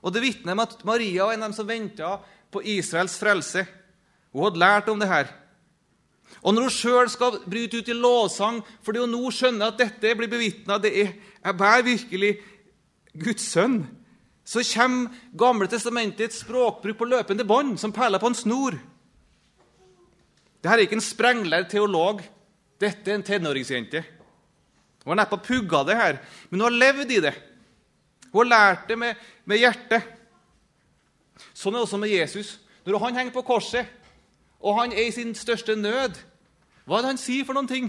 Og 0.02 0.14
Det 0.14 0.22
vitner 0.22 0.52
om 0.52 0.60
at 0.60 0.84
Maria 0.84 1.26
var 1.26 1.34
en 1.34 1.42
av 1.42 1.50
dem 1.50 1.56
som 1.56 1.68
venta 1.68 2.20
på 2.50 2.62
Israels 2.62 3.18
frelse. 3.18 3.66
Hun 4.32 4.44
hadde 4.44 4.62
lært 4.62 4.88
om 4.88 4.98
det 4.98 5.08
her. 5.08 5.28
Og 6.42 6.54
når 6.54 6.62
hun 6.62 6.70
sjøl 6.72 7.10
skal 7.10 7.42
bryte 7.44 7.82
ut 7.82 7.88
i 7.88 7.98
lovsang 7.98 8.62
fordi 8.82 9.02
hun 9.02 9.12
nå 9.12 9.30
skjønner 9.34 9.68
at 9.68 9.78
dette 9.78 10.14
blir 10.16 10.30
bevitna, 10.30 10.78
det 10.78 10.94
er 10.96 11.12
jeg 11.44 11.56
bærer 11.56 11.86
virkelig 11.86 12.34
Guds 13.24 13.46
sønn, 13.52 13.82
så 14.44 14.62
kommer 14.74 15.14
Gamle 15.38 15.68
testamentets 15.70 16.42
språkbruk 16.42 16.98
på 16.98 17.08
løpende 17.08 17.44
bånd, 17.46 17.78
som 17.78 17.92
perler 17.92 18.18
på 18.18 18.30
en 18.30 18.38
snor. 18.38 18.76
Dette 20.60 20.74
er 20.74 20.84
ikke 20.84 20.98
en 20.98 21.04
sprenglært 21.04 21.70
teolog. 21.72 22.20
Dette 22.80 23.10
er 23.10 23.16
en 23.16 23.24
tenåringsjente. 23.24 24.02
Hun 25.04 25.14
har 25.14 25.22
neppe 25.22 25.38
pugga 25.40 25.84
det 25.88 25.96
her, 25.96 26.18
men 26.50 26.60
hun 26.60 26.66
har 26.68 26.80
levd 26.82 27.12
i 27.14 27.20
det. 27.24 27.34
Hun 28.32 28.44
har 28.44 28.50
lært 28.50 28.88
det 28.88 28.98
med, 28.98 29.14
med 29.48 29.62
hjertet. 29.62 30.04
Sånn 31.56 31.74
er 31.74 31.80
det 31.80 31.86
også 31.86 32.00
med 32.02 32.12
Jesus. 32.12 32.58
Når 32.84 33.04
han 33.06 33.16
henger 33.16 33.32
på 33.32 33.46
korset, 33.46 33.88
og 34.60 34.76
han 34.80 34.92
er 34.92 35.08
i 35.08 35.14
sin 35.14 35.32
største 35.34 35.76
nød, 35.76 36.18
hva 36.84 36.98
er 36.98 37.06
det 37.06 37.12
han 37.14 37.20
sier 37.22 37.46
for 37.48 37.56
noen 37.56 37.70
ting? 37.70 37.88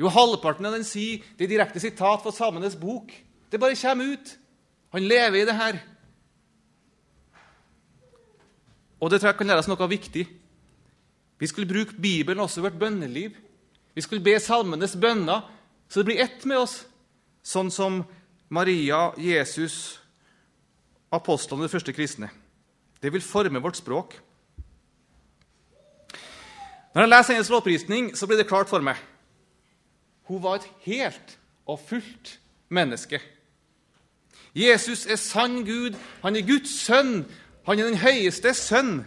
Jo, 0.00 0.10
halvparten 0.10 0.66
av 0.66 0.74
den 0.74 0.86
sier 0.86 1.22
det 1.38 1.46
er 1.46 1.52
direkte 1.54 1.82
sitat 1.82 2.22
fra 2.22 2.32
Samenes 2.34 2.76
bok. 2.78 3.12
Det 3.50 3.60
bare 3.62 3.78
kommer 3.78 4.14
ut. 4.16 4.36
Han 4.94 5.06
lever 5.06 5.42
i 5.42 5.46
det 5.46 5.54
her. 5.58 5.78
Og 9.00 9.10
det 9.10 9.20
tror 9.20 9.30
jeg 9.32 9.38
kan 9.38 9.50
lære 9.50 9.62
oss 9.62 9.70
noe 9.70 9.88
viktig. 9.90 10.24
Vi 11.38 11.46
skulle 11.50 11.68
bruke 11.68 11.98
Bibelen 12.00 12.40
også 12.40 12.62
i 12.62 12.66
vårt 12.66 12.78
bønneliv. 12.78 13.34
Vi 13.94 14.02
skulle 14.02 14.24
be 14.24 14.38
salmenes 14.40 14.96
bønner 14.96 15.42
så 15.88 16.00
det 16.00 16.08
blir 16.08 16.22
ett 16.24 16.44
med 16.48 16.58
oss, 16.58 16.80
sånn 17.44 17.70
som 17.70 18.00
Maria, 18.50 19.12
Jesus, 19.20 20.00
apostlene, 21.14 21.68
de 21.68 21.70
første 21.70 21.94
kristne. 21.94 22.30
Det 22.98 23.12
vil 23.12 23.22
forme 23.22 23.62
vårt 23.62 23.78
språk. 23.78 24.16
Når 26.94 27.04
jeg 27.04 27.12
leser 27.12 27.36
hennes 27.36 27.52
lovprisning, 27.52 28.08
så 28.18 28.26
blir 28.26 28.40
det 28.40 28.48
klart 28.50 28.70
for 28.70 28.82
meg. 28.82 28.98
Hun 30.24 30.42
var 30.42 30.54
et 30.54 30.68
helt 30.80 31.38
og 31.66 31.80
fullt 31.88 32.40
menneske. 32.68 33.20
Jesus 34.54 35.06
er 35.06 35.16
sann 35.16 35.64
Gud. 35.64 35.96
Han 36.22 36.36
er 36.36 36.46
Guds 36.46 36.80
sønn. 36.80 37.24
Han 37.66 37.78
er 37.78 37.84
den 37.84 37.98
høyeste 37.98 38.54
sønn. 38.54 39.04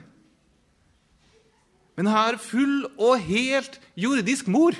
Men 1.96 2.06
han 2.06 2.34
er 2.34 2.38
full 2.38 2.86
og 2.98 3.20
helt 3.20 3.80
jordisk 3.98 4.48
mor. 4.48 4.76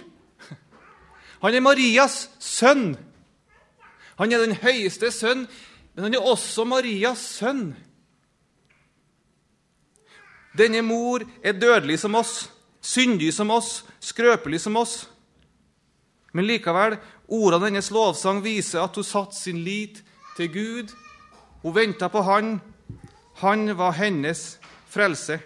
Han 1.42 1.54
er 1.54 1.62
Marias 1.62 2.30
sønn. 2.40 2.96
Han 4.18 4.34
er 4.34 4.42
den 4.42 4.56
høyeste 4.58 5.12
sønn, 5.14 5.46
men 5.96 6.04
han 6.04 6.16
er 6.18 6.26
også 6.26 6.66
Marias 6.66 7.22
sønn. 7.38 7.76
Denne 10.58 10.82
mor 10.82 11.22
er 11.44 11.54
dødelig 11.54 12.00
som 12.02 12.16
oss, 12.18 12.48
syndig 12.82 13.30
som 13.34 13.52
oss, 13.54 13.84
skrøpelig 14.02 14.62
som 14.64 14.76
oss. 14.82 15.04
Men 16.34 16.48
likevel, 16.48 16.98
ordene 17.28 17.72
hennes 17.72 17.92
lovsang 17.92 18.42
viser 18.44 18.84
at 18.84 18.96
hun 18.96 19.06
satte 19.08 19.38
sin 19.38 19.62
lit 19.64 20.04
til 20.38 20.52
Gud. 20.54 20.96
Hun 21.64 21.76
venta 21.76 22.08
på 22.08 22.22
Han. 22.22 22.58
Han 23.42 23.78
var 23.78 23.92
hennes 23.92 24.60
frelse. 24.90 25.40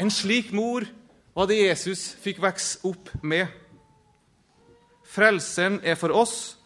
En 0.00 0.10
slik 0.10 0.52
mor 0.52 0.86
var 1.34 1.46
det 1.46 1.60
Jesus 1.60 2.14
fikk 2.22 2.40
vokse 2.42 2.80
opp 2.86 3.10
med. 3.22 3.46
Frelseren 5.14 5.78
er 5.84 5.94
for 5.94 6.14
oss, 6.14 6.56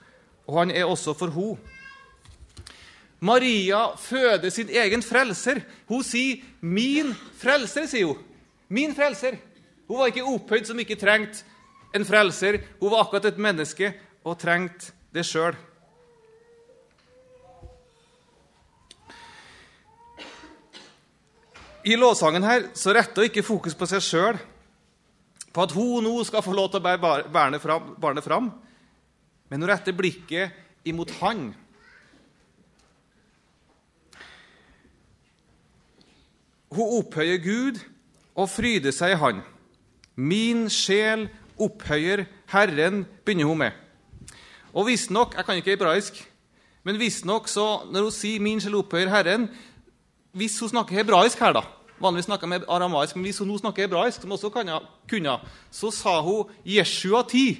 og 0.47 0.63
han 0.63 0.71
er 0.71 0.89
også 0.89 1.13
for 1.19 1.33
henne. 1.35 1.59
Maria 3.21 3.97
føder 3.99 4.51
sin 4.51 4.69
egen 4.71 5.03
frelser. 5.03 5.61
Hun 5.89 6.03
sier 6.03 6.37
'min 6.61 7.15
frelser', 7.35 7.87
sier 7.87 8.07
hun. 8.07 8.19
Min 8.69 8.95
frelser. 8.95 9.37
Hun 9.89 9.99
var 9.99 10.07
ikke 10.07 10.25
opphøyd 10.25 10.65
som 10.65 10.79
ikke 10.79 10.95
trengte 10.95 11.45
en 11.95 12.05
frelser. 12.05 12.61
Hun 12.81 12.93
var 12.93 13.05
akkurat 13.05 13.31
et 13.31 13.41
menneske 13.41 13.93
og 14.25 14.39
trengte 14.41 14.93
det 15.15 15.25
sjøl. 15.27 15.57
I 21.89 21.97
lovsangen 21.97 22.45
her 22.45 22.67
så 22.77 22.93
retter 22.93 23.23
hun 23.23 23.31
ikke 23.31 23.47
fokus 23.47 23.77
på 23.79 23.87
seg 23.89 24.03
sjøl, 24.05 24.39
på 25.55 25.63
at 25.65 25.73
hun 25.73 26.05
nå 26.05 26.17
skal 26.27 26.45
få 26.45 26.53
lov 26.53 26.69
til 26.73 26.83
å 26.83 26.85
bære 26.85 27.31
barnet 27.33 27.63
fram, 27.63 27.95
barnet 28.01 28.27
fram. 28.27 28.51
Men 29.49 29.63
hun 29.63 29.71
retter 29.71 29.97
blikket 29.97 30.53
imot 30.89 31.15
Han. 31.23 31.49
Hun 36.69 36.99
opphøyer 36.99 37.41
Gud 37.41 37.81
og 38.37 38.51
fryder 38.53 38.93
seg 38.93 39.15
i 39.15 39.21
Han. 39.23 39.41
Min 40.19 40.67
sjel 40.69 41.29
opphøyer 41.61 42.25
Herren, 42.53 43.07
begynner 43.25 43.45
hun 43.49 43.59
med. 43.59 43.71
Og 44.73 44.87
visstnok 44.87 45.35
Jeg 45.37 45.45
kan 45.45 45.57
ikke 45.57 45.77
hebraisk, 45.77 46.21
men 46.85 46.99
visstnok 46.99 47.49
når 47.93 48.03
hun 48.03 48.13
sier 48.13 48.41
'min 48.41 48.61
sjel 48.61 48.75
opphøyer 48.75 49.09
Herren' 49.09 49.49
Hvis 50.33 50.61
hun 50.61 50.69
snakker 50.69 50.95
hebraisk 50.95 51.39
her, 51.39 51.53
da 51.53 51.63
Vanligvis 52.01 52.25
snakker 52.25 52.47
med 52.47 52.61
aramaisk, 52.69 53.17
men 53.17 53.25
hvis 53.25 53.39
hun 53.39 53.49
nå 53.49 53.59
snakker 53.59 53.83
hebraisk, 53.83 54.21
som 54.23 54.33
også 54.33 54.51
kunne, 55.09 55.39
så 55.71 55.91
sa 55.91 56.21
hun 56.23 56.47
'Jeshua 56.65 57.23
ti'. 57.23 57.59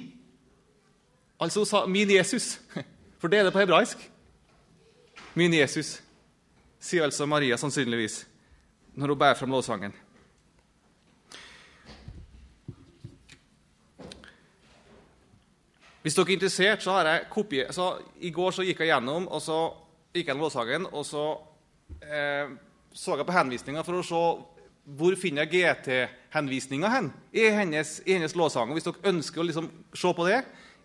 Altså 1.39 1.59
hun 1.59 1.65
sa 1.65 1.85
'min 1.85 2.09
Jesus', 2.09 2.59
for 3.19 3.27
det 3.27 3.39
er 3.39 3.43
det 3.43 3.53
på 3.53 3.59
hebraisk. 3.59 4.11
Min 5.35 5.53
Jesus, 5.53 6.01
sier 6.79 7.03
altså 7.03 7.25
Maria 7.25 7.57
sannsynligvis 7.57 8.25
når 8.95 9.07
hun 9.07 9.19
bærer 9.19 9.33
fram 9.33 9.51
lovsangen. 9.51 9.93
Hvis 16.03 16.15
dere 16.15 16.31
er 16.31 16.37
interessert, 16.37 16.83
så 16.83 16.95
har 16.95 17.09
jeg 17.09 17.27
kopiert 17.33 17.75
I 18.23 18.31
går 18.31 18.51
så 18.55 18.63
gikk 18.63 18.85
jeg 18.85 18.93
gjennom 18.93 19.27
og 19.27 19.41
så 19.43 19.59
gikk 20.13 20.23
jeg 20.23 20.31
gjennom 20.31 20.45
lovsangen, 20.45 20.87
og 20.95 21.05
så 21.05 21.25
eh, 22.01 22.53
så 22.93 23.17
jeg 23.17 23.27
på 23.27 23.35
henvisninga 23.35 23.83
for 23.85 23.99
å 23.99 24.05
se 24.05 24.23
hvor 24.97 25.15
finner 25.21 25.45
jeg 25.45 25.59
GT-henvisninga 25.59 26.89
hen 26.89 27.11
i 27.35 27.45
hennes, 27.53 27.99
i 28.07 28.15
hennes 28.15 28.33
låsang. 28.33 28.71
Hvis 28.73 28.87
dere 28.87 29.11
ønsker 29.11 29.43
å 29.43 29.45
liksom 29.45 29.67
se 29.93 30.13
på 30.17 30.25
det 30.25 30.39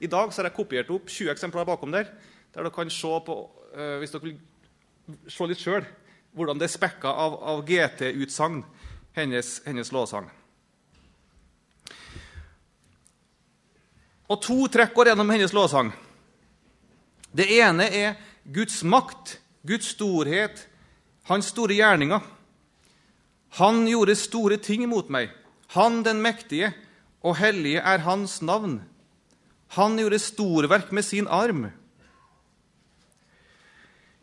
I 0.04 0.11
dag 0.12 0.33
så 0.33 0.42
har 0.42 0.50
jeg 0.50 0.59
kopiert 0.59 0.90
opp 0.92 1.09
20 1.09 1.33
eksemplarer 1.33 1.71
bakom 1.71 1.94
der, 1.94 2.11
der 2.52 2.66
dere 2.66 2.75
kan 2.75 2.90
se 2.92 3.12
på, 3.25 3.38
eh, 3.73 3.97
hvis 4.02 4.12
dere 4.12 4.26
vil 4.26 5.30
se 5.30 5.49
litt 5.49 5.62
sjøl, 5.62 5.87
hvordan 6.35 6.59
det 6.61 6.68
er 6.68 6.75
spekka 6.75 7.09
av, 7.09 7.38
av 7.40 7.62
GT-utsagn, 7.68 8.64
hennes, 9.14 9.61
hennes 9.64 9.92
låsang. 9.94 10.26
Og 14.28 14.40
to 14.43 14.57
trekk 14.73 14.95
går 14.97 15.12
gjennom 15.12 15.31
hennes 15.35 15.52
låsang. 15.52 15.93
Det 17.35 17.49
ene 17.59 17.88
er 17.90 18.14
Guds 18.45 18.83
makt, 18.85 19.38
Guds 19.66 19.93
storhet, 19.97 20.66
hans 21.28 21.50
store 21.52 21.76
gjerninger. 21.76 22.21
Han 23.61 23.85
gjorde 23.88 24.16
store 24.19 24.59
ting 24.62 24.87
mot 24.88 25.11
meg. 25.12 25.31
Han 25.75 26.02
den 26.07 26.23
mektige, 26.23 26.73
og 27.25 27.38
hellige 27.40 27.81
er 27.81 28.04
hans 28.04 28.40
navn. 28.43 28.83
Han 29.75 29.99
gjorde 29.99 30.21
storverk 30.23 30.93
med 30.93 31.02
sin 31.02 31.26
arm. 31.26 31.66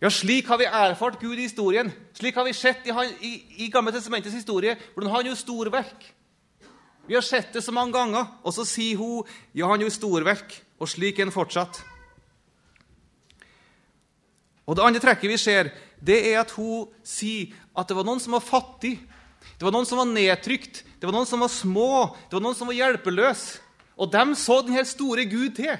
Ja, 0.02 0.10
Slik 0.10 0.48
har 0.48 0.58
vi 0.58 0.66
erfart 0.66 1.20
Gud 1.20 1.38
i 1.38 1.46
historien. 1.46 1.92
Slik 2.18 2.36
har 2.36 2.46
vi 2.46 2.54
sett 2.54 2.88
i, 2.88 2.94
i, 3.22 3.34
i 3.66 3.70
Gamle 3.70 3.94
testamentets 3.94 4.34
historie 4.34 4.78
hvordan 4.94 5.12
han 5.14 5.26
gjorde 5.26 5.42
storverk. 5.42 6.08
Vi 7.08 7.16
har 7.18 7.26
sett 7.26 7.54
det 7.54 7.64
så 7.66 7.74
mange 7.74 7.96
ganger, 7.96 8.28
og 8.46 8.54
så 8.56 8.66
sier 8.68 9.00
hun 9.00 9.28
ja, 9.58 9.68
han 9.68 9.82
gjorde 9.82 9.98
storverk. 9.98 10.60
Og 10.82 10.90
slik 10.90 11.20
er 11.20 11.28
han 11.28 11.34
fortsatt. 11.34 11.82
Og 14.66 14.78
Det 14.78 14.86
andre 14.86 15.02
trekket 15.04 15.30
vi 15.30 15.38
ser, 15.42 15.72
det 16.00 16.20
er 16.32 16.40
at 16.42 16.54
hun 16.56 16.88
sier 17.06 17.52
at 17.78 17.90
det 17.90 17.98
var 17.98 18.08
noen 18.08 18.22
som 18.24 18.38
var 18.38 18.46
fattig. 18.46 18.96
Det 19.58 19.66
var 19.66 19.74
noen 19.74 19.88
som 19.90 20.00
var 20.00 20.10
nedtrykt, 20.10 20.84
det 21.02 21.08
var 21.10 21.16
noen 21.16 21.28
som 21.30 21.42
var 21.42 21.52
små, 21.52 22.14
det 22.30 22.38
var 22.38 22.44
noen 22.46 22.58
som 22.58 22.70
var 22.70 22.78
hjelpeløse. 22.78 23.60
Og 24.02 24.10
de 24.10 24.24
så 24.38 24.62
denne 24.66 24.86
store 24.88 25.26
Gud 25.30 25.58
til. 25.60 25.76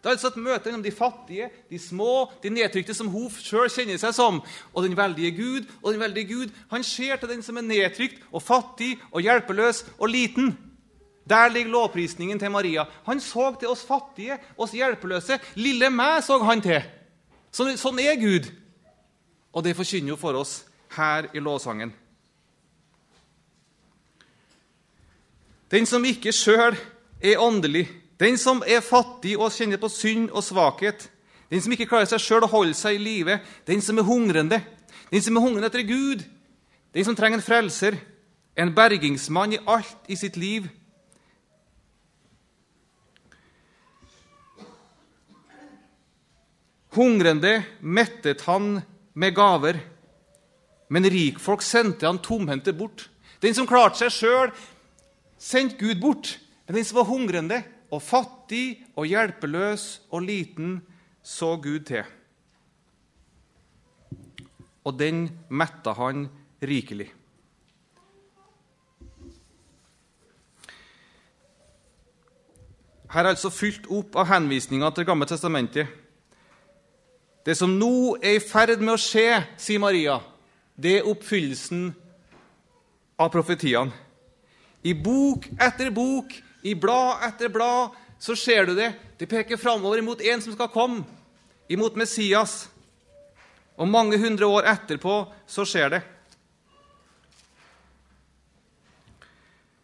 Det 0.00 0.08
er 0.08 0.16
altså 0.16 0.30
et 0.32 0.40
møte 0.40 0.64
mellom 0.64 0.82
de 0.82 0.90
fattige, 0.96 1.50
de 1.68 1.78
små, 1.78 2.30
de 2.42 2.48
nedtrykte, 2.50 2.94
som 2.96 3.10
hun 3.12 3.28
sjøl 3.36 3.68
kjenner 3.68 4.00
seg 4.00 4.14
som, 4.16 4.38
og 4.72 4.86
den 4.86 4.96
veldige 4.96 5.34
Gud. 5.36 5.68
Og 5.82 5.92
den 5.92 6.00
veldige 6.00 6.30
Gud 6.30 6.54
han 6.70 6.84
ser 6.84 7.20
til 7.20 7.28
den 7.28 7.44
som 7.44 7.60
er 7.60 7.66
nedtrykt 7.68 8.22
og 8.32 8.40
fattig 8.42 8.94
og 9.10 9.20
hjelpeløs 9.26 9.84
og 9.98 10.08
liten. 10.08 10.54
Der 11.28 11.52
ligger 11.52 11.70
lovprisningen 11.70 12.40
til 12.40 12.50
Maria. 12.50 12.86
Han 13.04 13.20
så 13.20 13.52
til 13.60 13.68
oss 13.68 13.84
fattige, 13.84 14.38
oss 14.56 14.72
hjelpeløse. 14.72 15.36
Lille 15.60 15.92
meg 15.92 16.24
så 16.24 16.40
han 16.48 16.64
til. 16.64 16.80
Sånn, 17.52 17.76
sånn 17.76 18.00
er 18.00 18.16
Gud. 18.18 18.48
Og 19.52 19.66
det 19.66 19.76
forkynner 19.76 20.14
jo 20.14 20.18
for 20.18 20.40
oss 20.40 20.62
her 20.96 21.28
i 21.36 21.44
lovsangen. 21.44 21.92
Den 25.70 25.86
som 25.86 26.02
ikke 26.08 26.32
sjøl 26.34 26.74
er 27.20 27.38
åndelig, 27.38 27.84
den 28.20 28.36
som 28.38 28.60
er 28.66 28.84
fattig 28.84 29.38
og 29.38 29.52
kjenner 29.54 29.80
på 29.80 29.88
synd 29.92 30.28
og 30.30 30.44
svakhet, 30.44 31.08
den 31.50 31.62
som 31.62 31.72
ikke 31.74 31.88
klarer 31.90 32.08
seg 32.10 32.22
sjøl 32.22 32.46
å 32.46 32.52
holde 32.52 32.76
seg 32.78 32.98
i 32.98 33.02
live, 33.02 33.40
den 33.66 33.80
som 33.82 33.98
er 33.98 34.06
hungrende, 34.06 34.60
den 35.10 35.24
som 35.24 35.36
er 35.36 35.42
hungrende 35.42 35.70
etter 35.70 35.86
Gud, 35.88 36.22
den 36.94 37.06
som 37.06 37.16
trenger 37.18 37.40
en 37.40 37.46
frelser, 37.46 37.96
en 38.60 38.74
bergingsmann 38.76 39.56
i 39.56 39.62
alt 39.66 40.12
i 40.12 40.18
sitt 40.20 40.36
liv, 40.36 40.68
Hungrende 46.90 47.62
mettet 47.80 48.40
han 48.48 48.80
med 49.14 49.34
gaver, 49.34 49.76
men 50.90 51.06
rikfolk 51.06 51.62
sendte 51.62 52.08
han 52.08 52.18
tomhendte 52.18 52.74
bort. 52.74 53.04
Den 53.38 53.54
som 53.54 53.68
klarte 53.70 54.00
seg 54.00 54.10
sjøl, 54.10 54.50
sendte 55.38 55.78
Gud 55.78 56.00
bort. 56.02 56.32
Men 56.66 56.80
den 56.80 56.88
som 56.88 56.98
var 56.98 57.06
hungrende 57.06 57.60
og 57.90 58.02
fattig 58.02 58.80
og 58.96 59.08
hjelpeløs 59.10 59.86
og 60.10 60.22
liten, 60.26 60.80
så 61.22 61.56
Gud 61.60 61.84
til. 61.90 62.04
Og 64.84 64.96
den 64.98 65.26
metta 65.50 65.92
han 65.98 66.28
rikelig. 66.62 67.10
Her 73.10 73.26
er 73.26 73.34
altså 73.34 73.50
fylt 73.50 73.90
opp 73.90 74.14
av 74.22 74.30
henvisninger 74.30 74.94
til 74.94 75.06
Gamle 75.08 75.26
testamentet 75.26 75.90
det 77.46 77.56
som 77.56 77.72
nå 77.78 78.18
er 78.20 78.36
i 78.36 78.42
ferd 78.44 78.82
med 78.82 78.94
å 78.94 79.00
skje, 79.00 79.40
sier 79.60 79.80
Maria, 79.80 80.18
det 80.76 80.98
er 80.98 81.08
oppfyllelsen 81.08 81.88
av 83.20 83.30
profetiene. 83.32 83.94
I 84.84 84.92
bok 84.96 85.48
etter 85.60 85.90
bok, 85.92 86.32
i 86.62 86.74
blad 86.74 87.24
etter 87.26 87.48
blad, 87.52 87.96
så 88.20 88.36
ser 88.36 88.66
du 88.68 88.74
det. 88.76 88.92
Det 89.18 89.28
peker 89.28 89.60
framover 89.60 89.98
imot 90.02 90.20
en 90.20 90.42
som 90.42 90.54
skal 90.54 90.68
komme, 90.72 91.04
imot 91.68 91.96
Messias. 91.96 92.68
Og 93.80 93.88
mange 93.88 94.18
hundre 94.20 94.46
år 94.46 94.68
etterpå 94.68 95.22
så 95.48 95.64
skjer 95.64 95.94
det. 95.96 96.02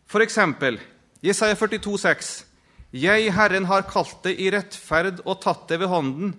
For 0.07 0.23
eksempel 0.23 0.79
Jesaja 1.25 1.57
42, 1.57 1.97
42,6.: 1.97 2.45
Jeg, 2.93 3.33
Herren, 3.35 3.65
har 3.65 3.89
kalt 3.89 4.23
deg 4.25 4.39
i 4.41 4.51
rettferd 4.53 5.23
og 5.25 5.41
tatt 5.43 5.67
deg 5.69 5.81
ved 5.83 5.91
hånden. 5.91 6.35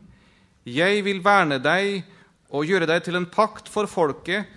Jeg 0.66 1.04
vil 1.06 1.20
verne 1.26 1.58
deg 1.60 2.06
og 2.50 2.66
gjøre 2.66 2.88
deg 2.88 3.04
til 3.04 3.18
en 3.20 3.28
pakt 3.28 3.68
for 3.70 3.90
folket 3.90 4.48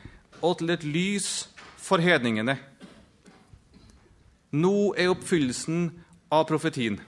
og 0.41 0.59
til 0.61 0.71
et 0.71 0.85
lys 0.85 1.49
for 1.81 1.99
hedningene. 2.03 2.57
Nå 4.51 4.93
er 4.99 5.13
oppfyllelsen 5.13 5.89
av 6.33 6.47
profetien. 6.49 6.99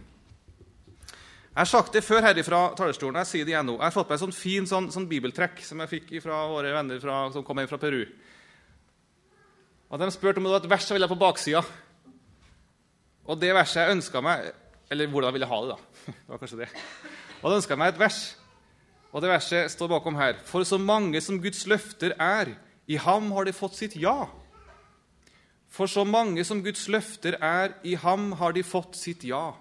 Jeg 1.52 1.60
har 1.60 1.68
sagt 1.68 1.92
det 1.92 2.04
før 2.06 2.24
her 2.24 2.38
fra 2.46 2.62
talerstolen. 2.78 3.18
Jeg 3.20 3.28
sier 3.28 3.46
det 3.46 3.52
igjen 3.52 3.66
nå. 3.68 3.76
Jeg 3.76 3.84
har 3.84 3.94
fått 3.94 4.08
meg 4.08 4.16
en 4.16 4.24
sånn 4.24 4.36
fin 4.36 4.68
sånn, 4.68 4.88
sånn 4.94 5.08
bibeltrekk 5.10 5.60
som 5.66 5.82
jeg 5.82 5.90
fikk 5.90 6.12
fra 6.24 6.46
våre 6.48 6.72
venner 6.72 7.00
fra, 7.02 7.26
som 7.34 7.44
kom 7.44 7.60
hjem 7.60 7.68
fra 7.68 7.80
Peru. 7.82 8.02
Og 9.92 10.00
De 10.00 10.08
spurte 10.14 10.40
om 10.40 10.46
det 10.48 10.54
var 10.54 10.62
et 10.62 10.70
vers 10.72 10.86
jeg 10.88 10.96
ville 10.96 11.08
ha 11.10 11.12
på 11.12 11.20
baksida. 11.20 11.64
Og 13.28 13.40
det 13.40 13.52
verset 13.54 13.82
jeg 13.82 13.98
ønska 13.98 14.22
meg 14.24 14.48
Eller 14.90 15.06
hvordan 15.08 15.30
jeg 15.30 15.36
ville 15.36 15.48
ha 15.48 15.58
det, 15.62 15.74
da. 15.76 15.76
Det 16.26 16.32
var 16.32 16.40
kanskje 16.40 16.62
det. 16.64 16.70
Og 17.40 17.44
da 17.50 17.58
ønska 17.58 17.72
jeg 17.72 17.80
meg 17.80 17.92
et 17.92 18.00
vers 18.00 18.22
og 19.12 19.20
det 19.20 19.28
verset 19.28 19.72
står 19.72 19.90
bakom 19.92 20.16
her. 20.16 20.38
For 20.48 20.64
så 20.64 20.78
mange 20.80 21.20
som 21.20 21.40
Guds 21.40 21.66
løfter 21.68 22.14
er, 22.16 22.54
i 22.88 22.96
ham 22.96 23.28
har 23.36 23.44
de 23.44 23.52
fått 23.52 23.76
sitt 23.76 23.96
ja. 24.00 24.24
For 25.72 25.88
så 25.88 26.04
mange 26.04 26.44
som 26.44 26.60
Guds 26.64 26.84
løfter 26.92 27.38
er, 27.40 27.72
i 27.84 27.94
ham 27.96 28.32
har 28.36 28.52
de 28.52 28.64
fått 28.64 28.98
sitt 29.00 29.24
ja. 29.24 29.54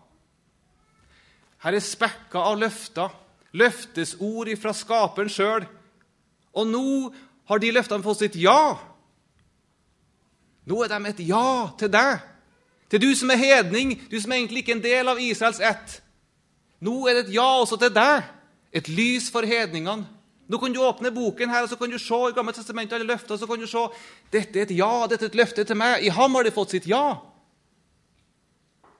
Her 1.63 1.77
er 1.77 1.83
spekka 1.85 2.41
av 2.51 2.57
løfter, 2.59 3.13
løftesord 3.55 4.51
ifra 4.51 4.73
Skaperen 4.75 5.31
sjøl. 5.31 5.67
Og 6.51 6.67
nå 6.67 6.83
har 7.47 7.61
de 7.61 7.71
løftene 7.71 8.03
fått 8.03 8.25
sitt 8.25 8.35
ja. 8.41 8.75
Nå 10.67 10.83
er 10.83 10.91
de 10.91 10.99
et 11.09 11.23
ja 11.29 11.71
til 11.79 11.91
deg, 11.91 12.27
til 12.91 13.01
du 13.01 13.09
som 13.15 13.31
er 13.31 13.39
hedning, 13.39 13.95
du 14.11 14.17
som 14.19 14.33
er 14.33 14.41
egentlig 14.41 14.65
ikke 14.65 14.73
er 14.75 14.79
en 14.81 14.83
del 14.83 15.11
av 15.13 15.19
Israels 15.23 15.61
ett. 15.63 16.01
Nå 16.83 17.05
er 17.07 17.15
det 17.15 17.27
et 17.27 17.35
ja 17.37 17.47
også 17.61 17.77
til 17.79 17.93
deg. 17.95 18.27
Et 18.71 18.87
lys 18.87 19.29
for 19.31 19.47
hedningene. 19.47 20.07
Nå 20.51 20.59
kan 20.59 20.73
du 20.73 20.81
åpne 20.83 21.13
boken 21.15 21.49
her, 21.49 21.63
og 21.63 21.69
så 21.71 21.77
kan 21.79 21.91
du 21.91 21.95
se 22.01 22.17
i 22.27 22.33
Gamle 22.35 22.51
testamentet 22.51 22.97
alle 22.97 23.07
løfter, 23.07 23.37
så 23.39 23.47
kan 23.47 23.59
du 23.61 23.67
se 23.71 23.85
dette 24.33 24.59
er 24.59 24.65
et 24.67 24.73
ja, 24.75 25.07
dette 25.07 25.29
er 25.29 25.31
et 25.31 25.37
løfte 25.39 25.63
til 25.63 25.79
meg. 25.79 26.03
I 26.03 26.11
ham 26.11 26.35
har 26.35 26.43
de 26.43 26.51
fått 26.51 26.75
sitt 26.75 26.89
ja. 26.91 27.21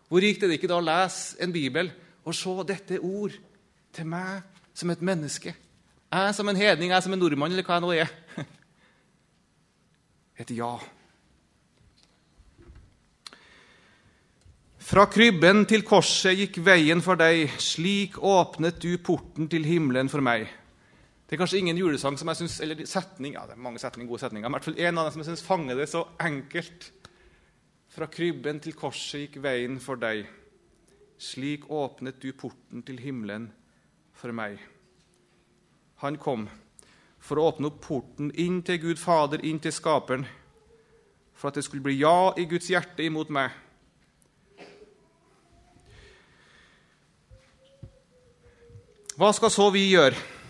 Hvor 0.07 0.23
rikt 0.23 0.43
er 0.43 0.51
det 0.51 0.61
ikke 0.61 0.69
da 0.71 0.77
å 0.79 0.85
lese 0.85 1.35
en 1.43 1.51
bibel 1.51 1.91
og 2.23 2.37
se 2.37 2.53
dette 2.69 3.01
ord 3.03 3.35
til 3.91 4.07
meg 4.07 4.47
som 4.71 4.93
et 4.95 5.03
menneske? 5.03 5.51
Jeg 6.11 6.37
som 6.37 6.47
en 6.47 6.59
hedning, 6.59 6.91
jeg 6.95 7.03
som 7.03 7.15
en 7.15 7.19
nordmann, 7.19 7.51
eller 7.51 7.67
hva 7.67 7.77
jeg 7.77 7.83
nå 7.83 7.91
er. 7.99 8.15
Et 10.43 10.55
ja. 10.55 10.71
Fra 14.91 15.05
krybben 15.07 15.65
til 15.67 15.83
korset 15.87 16.39
gikk 16.39 16.63
veien 16.63 17.03
for 17.03 17.19
deg, 17.19 17.59
slik 17.63 18.17
åpnet 18.19 18.79
du 18.83 18.95
porten 19.03 19.51
til 19.51 19.67
himmelen 19.67 20.11
for 20.11 20.23
meg. 20.23 20.47
Det 21.31 21.37
er 21.37 21.39
kanskje 21.45 21.61
ingen 21.61 21.77
julesang 21.79 22.17
som 22.19 22.27
jeg 22.27 22.41
synes, 22.41 22.57
eller 22.59 22.79
setning, 22.83 23.37
ja, 23.37 23.45
det 23.47 23.53
er 23.53 23.59
mange 23.63 23.79
setninger, 23.79 24.09
gode 24.09 24.19
setninger, 24.19 24.49
men 24.49 24.51
i 24.51 24.57
hvert 24.57 24.65
fall 24.65 24.81
en 24.83 24.97
av 24.97 25.05
dem 25.05 25.13
som 25.13 25.21
jeg 25.21 25.27
syns 25.29 25.43
fanger 25.47 25.77
det 25.79 25.85
så 25.87 26.01
enkelt. 26.19 26.87
Fra 27.87 28.07
krybben 28.11 28.57
til 28.59 28.75
korset 28.75 29.21
gikk 29.21 29.37
veien 29.45 29.77
for 29.79 29.95
deg. 29.95 30.25
Slik 31.15 31.69
åpnet 31.71 32.19
du 32.19 32.33
porten 32.35 32.83
til 32.83 32.99
himmelen 32.99 33.45
for 34.11 34.35
meg. 34.35 34.57
Han 36.03 36.19
kom 36.19 36.49
for 37.23 37.39
å 37.39 37.47
åpne 37.53 37.71
opp 37.71 37.79
porten 37.85 38.33
inn 38.35 38.59
til 38.67 38.81
Gud 38.83 38.99
Fader, 38.99 39.39
inn 39.39 39.63
til 39.63 39.71
Skaperen, 39.71 40.27
for 41.31 41.47
at 41.47 41.61
det 41.61 41.63
skulle 41.63 41.87
bli 41.87 41.95
ja 42.01 42.33
i 42.35 42.43
Guds 42.43 42.67
hjerte 42.73 43.07
imot 43.07 43.31
meg 43.31 43.55
Hva 49.15 49.31
skal 49.31 49.51
så 49.53 49.71
vi 49.71 49.87
gjøre? 49.93 50.40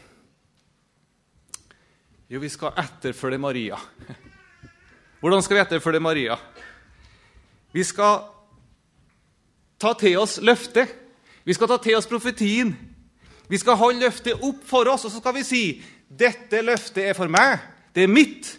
Jo, 2.32 2.40
vi 2.40 2.48
skal 2.48 2.72
etterfølge 2.80 3.38
Maria. 3.44 3.76
Hvordan 5.20 5.42
skal 5.44 5.58
vi 5.58 5.62
etterfølge 5.66 6.00
Maria? 6.00 6.38
Vi 7.76 7.84
skal 7.84 8.22
ta 9.76 9.92
til 10.00 10.16
oss 10.22 10.38
løftet. 10.40 10.94
Vi 11.44 11.52
skal 11.58 11.68
ta 11.68 11.76
til 11.84 11.98
oss 12.00 12.08
profetien. 12.08 12.72
Vi 13.52 13.60
skal 13.60 13.76
holde 13.76 14.06
løftet 14.06 14.40
opp 14.48 14.64
for 14.64 14.88
oss, 14.88 15.04
og 15.04 15.12
så 15.12 15.20
skal 15.20 15.36
vi 15.36 15.44
si 15.44 15.62
dette 16.08 16.64
løftet 16.64 17.10
er 17.10 17.18
for 17.20 17.28
meg. 17.28 17.60
Det 17.92 18.06
er 18.06 18.16
mitt. 18.16 18.54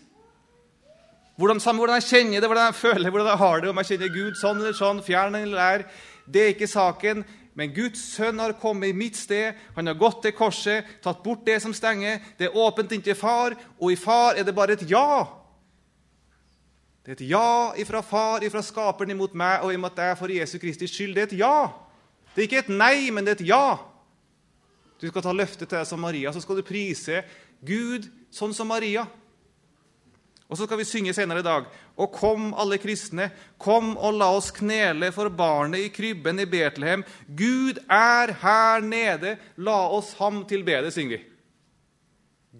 Hvordan, 1.41 1.65
hvordan 1.65 1.97
jeg 1.97 2.11
kjenner 2.11 2.45
det, 2.45 2.53
hvordan 2.53 2.69
jeg 2.69 2.81
føler 2.83 3.09
hvordan 3.09 3.31
jeg 3.33 3.45
har 3.47 3.61
det, 3.63 3.71
om 3.73 3.81
jeg 3.81 3.91
kjenner 3.95 4.17
Gud 4.19 4.37
sånn 4.37 4.61
eller 4.61 4.77
sånn, 4.77 5.01
fjern 5.07 5.41
eller 5.41 5.57
lær, 5.57 5.87
det 6.29 6.45
er 6.45 6.53
ikke 6.53 6.69
saken. 6.69 7.25
Men 7.55 7.73
Guds 7.75 8.01
sønn 8.15 8.41
har 8.41 8.55
kommet 8.57 8.93
i 8.93 8.97
mitt 8.97 9.19
sted. 9.19 9.59
Han 9.77 9.91
har 9.91 9.99
gått 10.01 10.23
til 10.25 10.33
korset, 10.37 10.89
tatt 11.05 11.21
bort 11.25 11.45
det 11.45 11.59
som 11.61 11.75
stenger. 11.77 12.23
Det 12.39 12.49
er 12.49 12.57
åpent 12.57 12.93
inntil 12.97 13.17
far, 13.19 13.57
og 13.77 13.93
i 13.93 13.99
far 14.01 14.41
er 14.41 14.47
det 14.49 14.57
bare 14.57 14.79
et 14.79 14.87
ja. 14.89 15.27
Det 17.03 17.13
er 17.13 17.19
et 17.19 17.31
ja 17.33 17.73
ifra 17.83 18.01
far, 18.07 18.45
ifra 18.47 18.63
skaperen 18.65 19.13
imot 19.13 19.35
meg 19.37 19.67
og 19.67 19.75
imot 19.75 19.97
deg 19.99 20.15
for 20.21 20.33
Jesu 20.33 20.57
Kristi 20.63 20.89
skyld. 20.89 21.17
Det 21.17 21.25
er 21.25 21.31
et 21.33 21.41
ja. 21.43 21.57
Det 22.33 22.41
er 22.41 22.49
ikke 22.49 22.63
et 22.63 22.73
nei, 22.73 23.11
men 23.13 23.27
det 23.27 23.35
er 23.35 23.41
et 23.41 23.49
ja. 23.51 23.65
Du 25.03 25.09
skal 25.11 25.25
ta 25.25 25.33
løftet 25.35 25.67
til 25.67 25.77
deg 25.77 25.89
som 25.89 26.01
Maria, 26.01 26.33
så 26.33 26.41
skal 26.41 26.61
du 26.61 26.65
prise 26.65 27.25
Gud 27.67 28.07
sånn 28.33 28.55
som 28.57 28.71
Maria. 28.71 29.05
Og 30.53 30.59
så 30.61 30.67
skal 30.69 30.83
vi 30.83 30.85
synge 30.85 31.15
senere 31.17 31.41
i 31.41 31.47
dag. 31.47 31.65
Og 31.97 32.13
kom, 32.13 32.51
alle 32.61 32.77
kristne, 32.77 33.31
kom 33.57 33.95
og 33.97 34.19
la 34.21 34.27
oss 34.37 34.51
knele 34.53 35.09
for 35.17 35.33
barnet 35.33 35.87
i 35.87 35.93
krybben 35.95 36.43
i 36.45 36.45
Betlehem. 36.45 37.05
Gud 37.25 37.81
er 37.89 38.35
her 38.43 38.85
nede, 38.85 39.39
la 39.57 39.79
oss 39.97 40.11
ham 40.19 40.43
tilbede, 40.51 40.91
synger 40.93 41.17
vi. 41.17 41.23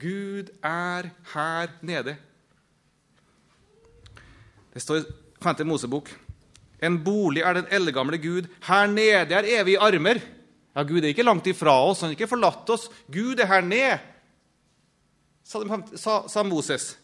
Gud 0.01 0.49
er 0.65 1.11
her 1.35 1.75
nede. 1.85 2.17
Det 4.73 4.81
står 4.81 5.03
i 5.03 5.05
5. 5.45 5.67
Mosebok 5.69 6.09
En 6.83 6.97
bolig 7.05 7.45
er 7.45 7.61
den 7.61 7.69
eldgamle 7.71 8.17
Gud. 8.19 8.49
Her 8.65 8.87
nede 8.89 9.37
er 9.37 9.51
evige 9.61 9.79
armer. 9.85 10.23
Ja, 10.73 10.83
Gud 10.83 11.05
er 11.05 11.13
ikke 11.13 11.29
langt 11.29 11.47
ifra 11.47 11.77
oss, 11.85 12.01
han 12.01 12.09
har 12.09 12.17
ikke 12.17 12.33
forlatt 12.33 12.73
oss. 12.73 12.89
Gud 13.13 13.37
er 13.37 13.53
her 13.53 13.61
nede, 13.61 14.01
sa, 15.45 16.23
sa 16.25 16.43
Moses. 16.43 16.95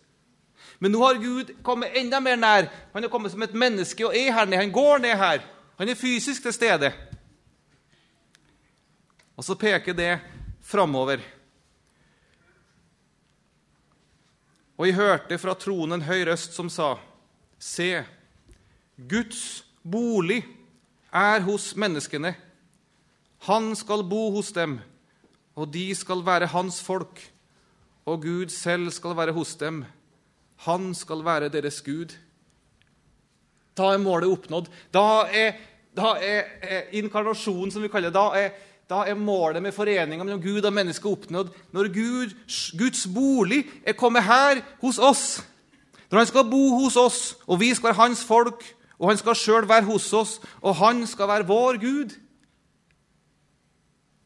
Men 0.79 0.95
nå 0.95 1.01
har 1.03 1.19
Gud 1.23 1.51
kommet 1.67 1.97
enda 1.99 2.21
mer 2.23 2.39
nær. 2.39 2.69
Han 2.93 3.03
har 3.03 3.11
kommet 3.11 3.33
som 3.33 3.43
et 3.43 3.55
menneske 3.55 4.07
og 4.07 4.15
er 4.17 4.31
her 4.35 4.47
nede. 4.47 4.63
Han 4.63 4.75
går 4.75 5.03
ned 5.03 5.17
her. 5.19 5.43
Han 5.79 5.89
er 5.89 5.99
fysisk 5.99 6.43
til 6.43 6.55
stede. 6.55 6.93
Og 9.39 9.47
så 9.47 9.55
peker 9.59 9.95
det 9.95 10.13
framover. 10.63 11.23
Og 14.79 14.87
jeg 14.87 14.95
hørte 14.95 15.39
fra 15.43 15.57
tronen 15.59 16.05
høy 16.07 16.23
røst 16.29 16.55
som 16.55 16.71
sa, 16.71 16.97
Se, 17.59 18.05
Guds 18.95 19.65
bolig 19.83 20.45
er 21.11 21.43
hos 21.43 21.73
menneskene. 21.75 22.37
Han 23.51 23.73
skal 23.79 24.05
bo 24.07 24.29
hos 24.37 24.53
dem, 24.55 24.79
og 25.59 25.73
de 25.75 25.91
skal 25.99 26.23
være 26.27 26.51
hans 26.55 26.79
folk. 26.83 27.19
Og 28.07 28.23
Gud 28.23 28.55
selv 28.55 28.93
skal 28.95 29.17
være 29.19 29.35
hos 29.35 29.57
dem. 29.59 29.83
Han 30.67 30.95
skal 30.95 31.25
være 31.25 31.51
deres 31.53 31.83
Gud. 31.87 32.15
Da 33.79 33.93
er 33.95 34.03
målet 34.03 34.31
oppnådd. 34.31 34.71
Da 34.95 35.05
er, 35.31 35.59
da 35.95 36.17
er, 36.19 36.49
er 36.63 36.97
inkarnasjonen, 36.99 37.71
som 37.71 37.85
vi 37.85 37.91
kaller 37.93 38.11
det, 38.11 38.19
da 38.19 38.27
er, 38.39 38.57
da 38.89 39.03
er 39.07 39.21
målet 39.21 39.63
med 39.63 39.75
foreninga 39.77 40.25
mellom 40.25 40.43
Gud 40.43 40.65
og 40.65 40.75
menneske 40.75 41.09
oppnådd. 41.09 41.53
Når 41.77 41.93
Gud, 41.95 42.35
Guds 42.79 43.07
bolig 43.15 43.63
er 43.87 43.99
kommet 43.99 44.27
her 44.27 44.63
hos 44.83 44.99
oss. 44.99 45.27
Når 46.11 46.23
han 46.23 46.31
skal 46.31 46.49
bo 46.51 46.63
hos 46.81 46.97
oss, 46.97 47.21
og 47.47 47.61
vi 47.61 47.75
skal 47.75 47.93
være 47.93 48.03
hans 48.03 48.25
folk, 48.25 48.65
og 48.99 49.13
han 49.13 49.21
skal 49.21 49.37
sjøl 49.39 49.69
være 49.69 49.87
hos 49.87 50.09
oss, 50.17 50.39
og 50.65 50.75
han 50.81 51.05
skal 51.07 51.29
være 51.29 51.47
vår 51.47 51.79
Gud. 51.83 52.17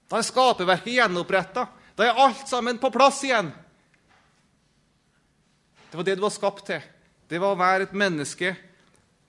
Da 0.09 0.21
er 0.21 0.29
skaperverket 0.29 0.95
gjenoppretta. 0.97 1.67
Da 1.99 2.07
er 2.07 2.23
alt 2.25 2.49
sammen 2.49 2.79
på 2.81 2.91
plass 2.93 3.21
igjen. 3.27 3.51
Det 5.93 5.99
var 6.01 6.05
det 6.09 6.15
du 6.17 6.23
var 6.25 6.33
skapt 6.33 6.65
til. 6.71 6.85
Det 7.29 7.37
var 7.41 7.53
å 7.53 7.59
være 7.61 7.85
et 7.85 7.93
menneske 7.93 8.55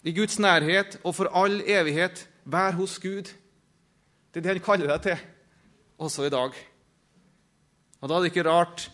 i 0.07 0.11
Guds 0.15 0.37
nærhet 0.39 0.95
og 1.03 1.11
for 1.17 1.27
all 1.35 1.57
evighet 1.59 2.21
være 2.47 2.77
hos 2.77 2.95
Gud. 3.03 3.27
Det 4.31 4.39
er 4.39 4.45
det 4.45 4.53
han 4.53 4.63
kaller 4.63 4.87
deg 4.93 5.01
til, 5.03 5.25
også 5.99 6.23
i 6.23 6.31
dag. 6.31 6.55
Og 7.99 8.09
Da 8.09 8.15
er 8.15 8.23
det 8.23 8.31
ikke 8.31 8.47
rart, 8.47 8.89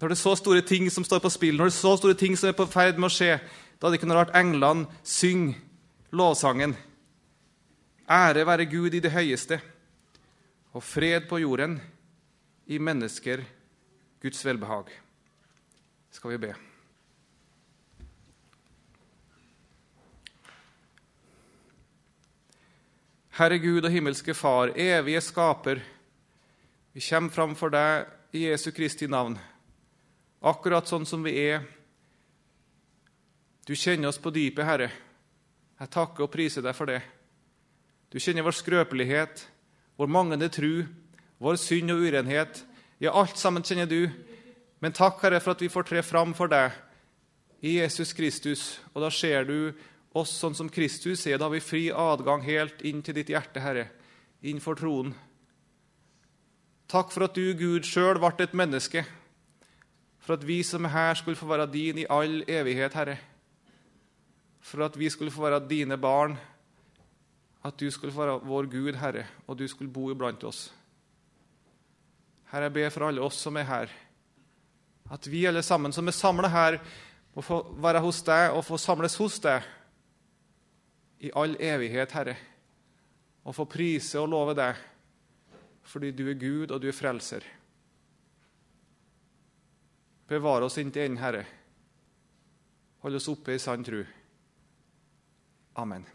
når 0.00 0.08
det 0.08 0.16
er 0.18 0.20
så 0.20 0.34
store 0.36 0.60
ting 0.60 0.90
som 0.92 1.04
står 1.04 1.22
på 1.24 1.30
spill, 1.32 1.56
når 1.56 1.70
det 1.70 1.74
er 1.74 1.80
så 1.80 1.96
store 1.96 2.14
ting 2.14 2.36
som 2.36 2.50
er 2.50 2.56
på 2.60 2.68
ferd 2.68 3.00
med 3.00 3.08
å 3.08 3.12
skje, 3.12 3.38
da 3.80 3.86
er 3.86 3.92
det 3.92 4.00
ikke 4.00 4.08
noe 4.10 4.18
rart 4.20 4.36
englene 4.36 4.88
synger 5.04 5.56
lovsangen. 6.12 6.74
Ære 8.04 8.44
være 8.46 8.68
Gud 8.68 8.94
i 8.94 9.00
det 9.00 9.14
høyeste, 9.16 9.60
og 10.76 10.84
fred 10.84 11.24
på 11.28 11.40
jorden, 11.40 11.80
i 12.66 12.78
mennesker 12.78 13.42
Guds 14.22 14.44
velbehag. 14.44 14.92
Skal 16.12 16.36
vi 16.36 16.44
be. 16.46 16.52
Herre 23.32 23.56
Gud 23.56 23.86
og 23.86 23.92
himmelske 23.94 24.34
Far, 24.36 24.74
evige 24.76 25.20
skaper, 25.24 25.78
vi 26.92 27.00
kommer 27.00 27.32
framfor 27.32 27.70
deg 27.72 28.36
i 28.36 28.42
Jesu 28.44 28.68
Kristi 28.76 29.06
navn, 29.08 29.38
akkurat 30.44 30.90
sånn 30.90 31.06
som 31.08 31.22
vi 31.24 31.32
er. 31.40 31.62
Du 33.64 33.72
kjenner 33.72 34.10
oss 34.10 34.20
på 34.20 34.32
dypet, 34.34 34.66
Herre. 34.68 34.90
Jeg 35.80 35.92
takker 35.94 36.26
og 36.26 36.32
priser 36.34 36.64
deg 36.64 36.76
for 36.76 36.92
det. 36.92 37.00
Du 38.12 38.18
kjenner 38.20 38.44
vår 38.44 38.58
skrøpelighet, 38.58 39.46
vår 39.96 40.12
manglende 40.12 40.50
tru, 40.52 40.84
vår 41.40 41.56
synd 41.56 41.94
og 41.94 42.04
urenhet. 42.04 42.60
Ja, 43.00 43.14
alt 43.16 43.40
sammen 43.40 43.64
kjenner 43.64 43.88
du. 43.88 44.10
Men 44.84 44.92
takk, 44.92 45.22
Herre, 45.24 45.40
for 45.40 45.56
at 45.56 45.64
vi 45.64 45.72
får 45.72 45.88
tre 45.88 46.04
fram 46.04 46.36
for 46.36 46.52
deg 46.52 46.76
i 47.64 47.78
Jesus 47.78 48.12
Kristus. 48.12 48.66
Og 48.92 49.00
da 49.06 49.08
ser 49.08 49.48
du 49.48 49.72
oss 50.18 50.32
sånn 50.36 50.56
som 50.56 50.70
Kristus 50.72 51.24
er. 51.26 51.38
Da 51.38 51.48
har 51.48 51.54
vi 51.54 51.64
fri 51.64 51.82
adgang 51.90 52.44
helt 52.44 52.82
inn 52.86 53.02
til 53.04 53.16
ditt 53.16 53.32
hjerte, 53.32 53.62
Herre, 53.64 53.88
innenfor 54.44 54.76
troen. 54.78 55.14
Takk 56.92 57.12
for 57.14 57.24
at 57.24 57.36
du, 57.36 57.46
Gud, 57.56 57.86
sjøl 57.88 58.20
ble 58.20 58.32
et 58.44 58.56
menneske, 58.56 59.06
for 60.22 60.36
at 60.36 60.44
vi 60.46 60.60
som 60.66 60.84
er 60.86 60.92
her, 60.94 61.16
skulle 61.18 61.38
få 61.38 61.48
være 61.50 61.70
din 61.72 62.02
i 62.02 62.08
all 62.10 62.42
evighet, 62.44 62.94
Herre. 62.94 63.16
For 64.62 64.84
at 64.84 64.98
vi 64.98 65.08
skulle 65.10 65.32
få 65.34 65.48
være 65.48 65.64
dine 65.66 65.96
barn, 65.98 66.36
at 67.64 67.78
du 67.78 67.88
skulle 67.90 68.12
få 68.12 68.22
være 68.22 68.38
vår 68.46 68.68
Gud, 68.70 68.94
Herre, 69.00 69.24
og 69.46 69.58
du 69.58 69.66
skulle 69.70 69.90
bo 69.90 70.10
iblant 70.12 70.44
oss. 70.44 70.66
Herre, 72.52 72.68
jeg 72.68 72.76
ber 72.76 72.92
for 72.92 73.08
alle 73.08 73.24
oss 73.24 73.40
som 73.40 73.56
er 73.56 73.66
her, 73.66 73.92
at 75.12 75.26
vi 75.28 75.46
alle 75.48 75.62
sammen 75.64 75.92
som 75.92 76.06
er 76.08 76.14
samla 76.14 76.48
her, 76.52 76.78
må 77.32 77.42
få 77.42 77.62
være 77.80 78.02
hos 78.04 78.20
deg 78.26 78.52
og 78.52 78.64
få 78.66 78.76
samles 78.76 79.16
hos 79.16 79.38
deg 79.40 79.64
i 81.22 81.30
all 81.38 81.54
evighet, 81.62 82.12
Herre, 82.12 82.36
og 83.46 83.54
få 83.54 83.66
prise 83.70 84.20
og 84.20 84.30
love 84.32 84.56
deg 84.58 84.88
fordi 85.82 86.12
du 86.14 86.28
er 86.30 86.38
Gud 86.38 86.70
og 86.70 86.78
du 86.82 86.86
er 86.88 86.94
frelser. 86.94 87.42
Bevare 90.30 90.68
oss 90.68 90.78
inntil 90.78 91.08
enden, 91.08 91.18
Herre. 91.18 91.42
Hold 93.02 93.18
oss 93.18 93.26
oppe 93.32 93.56
i 93.56 93.60
sann 93.60 93.82
tru. 93.84 93.98
Amen. 95.82 96.06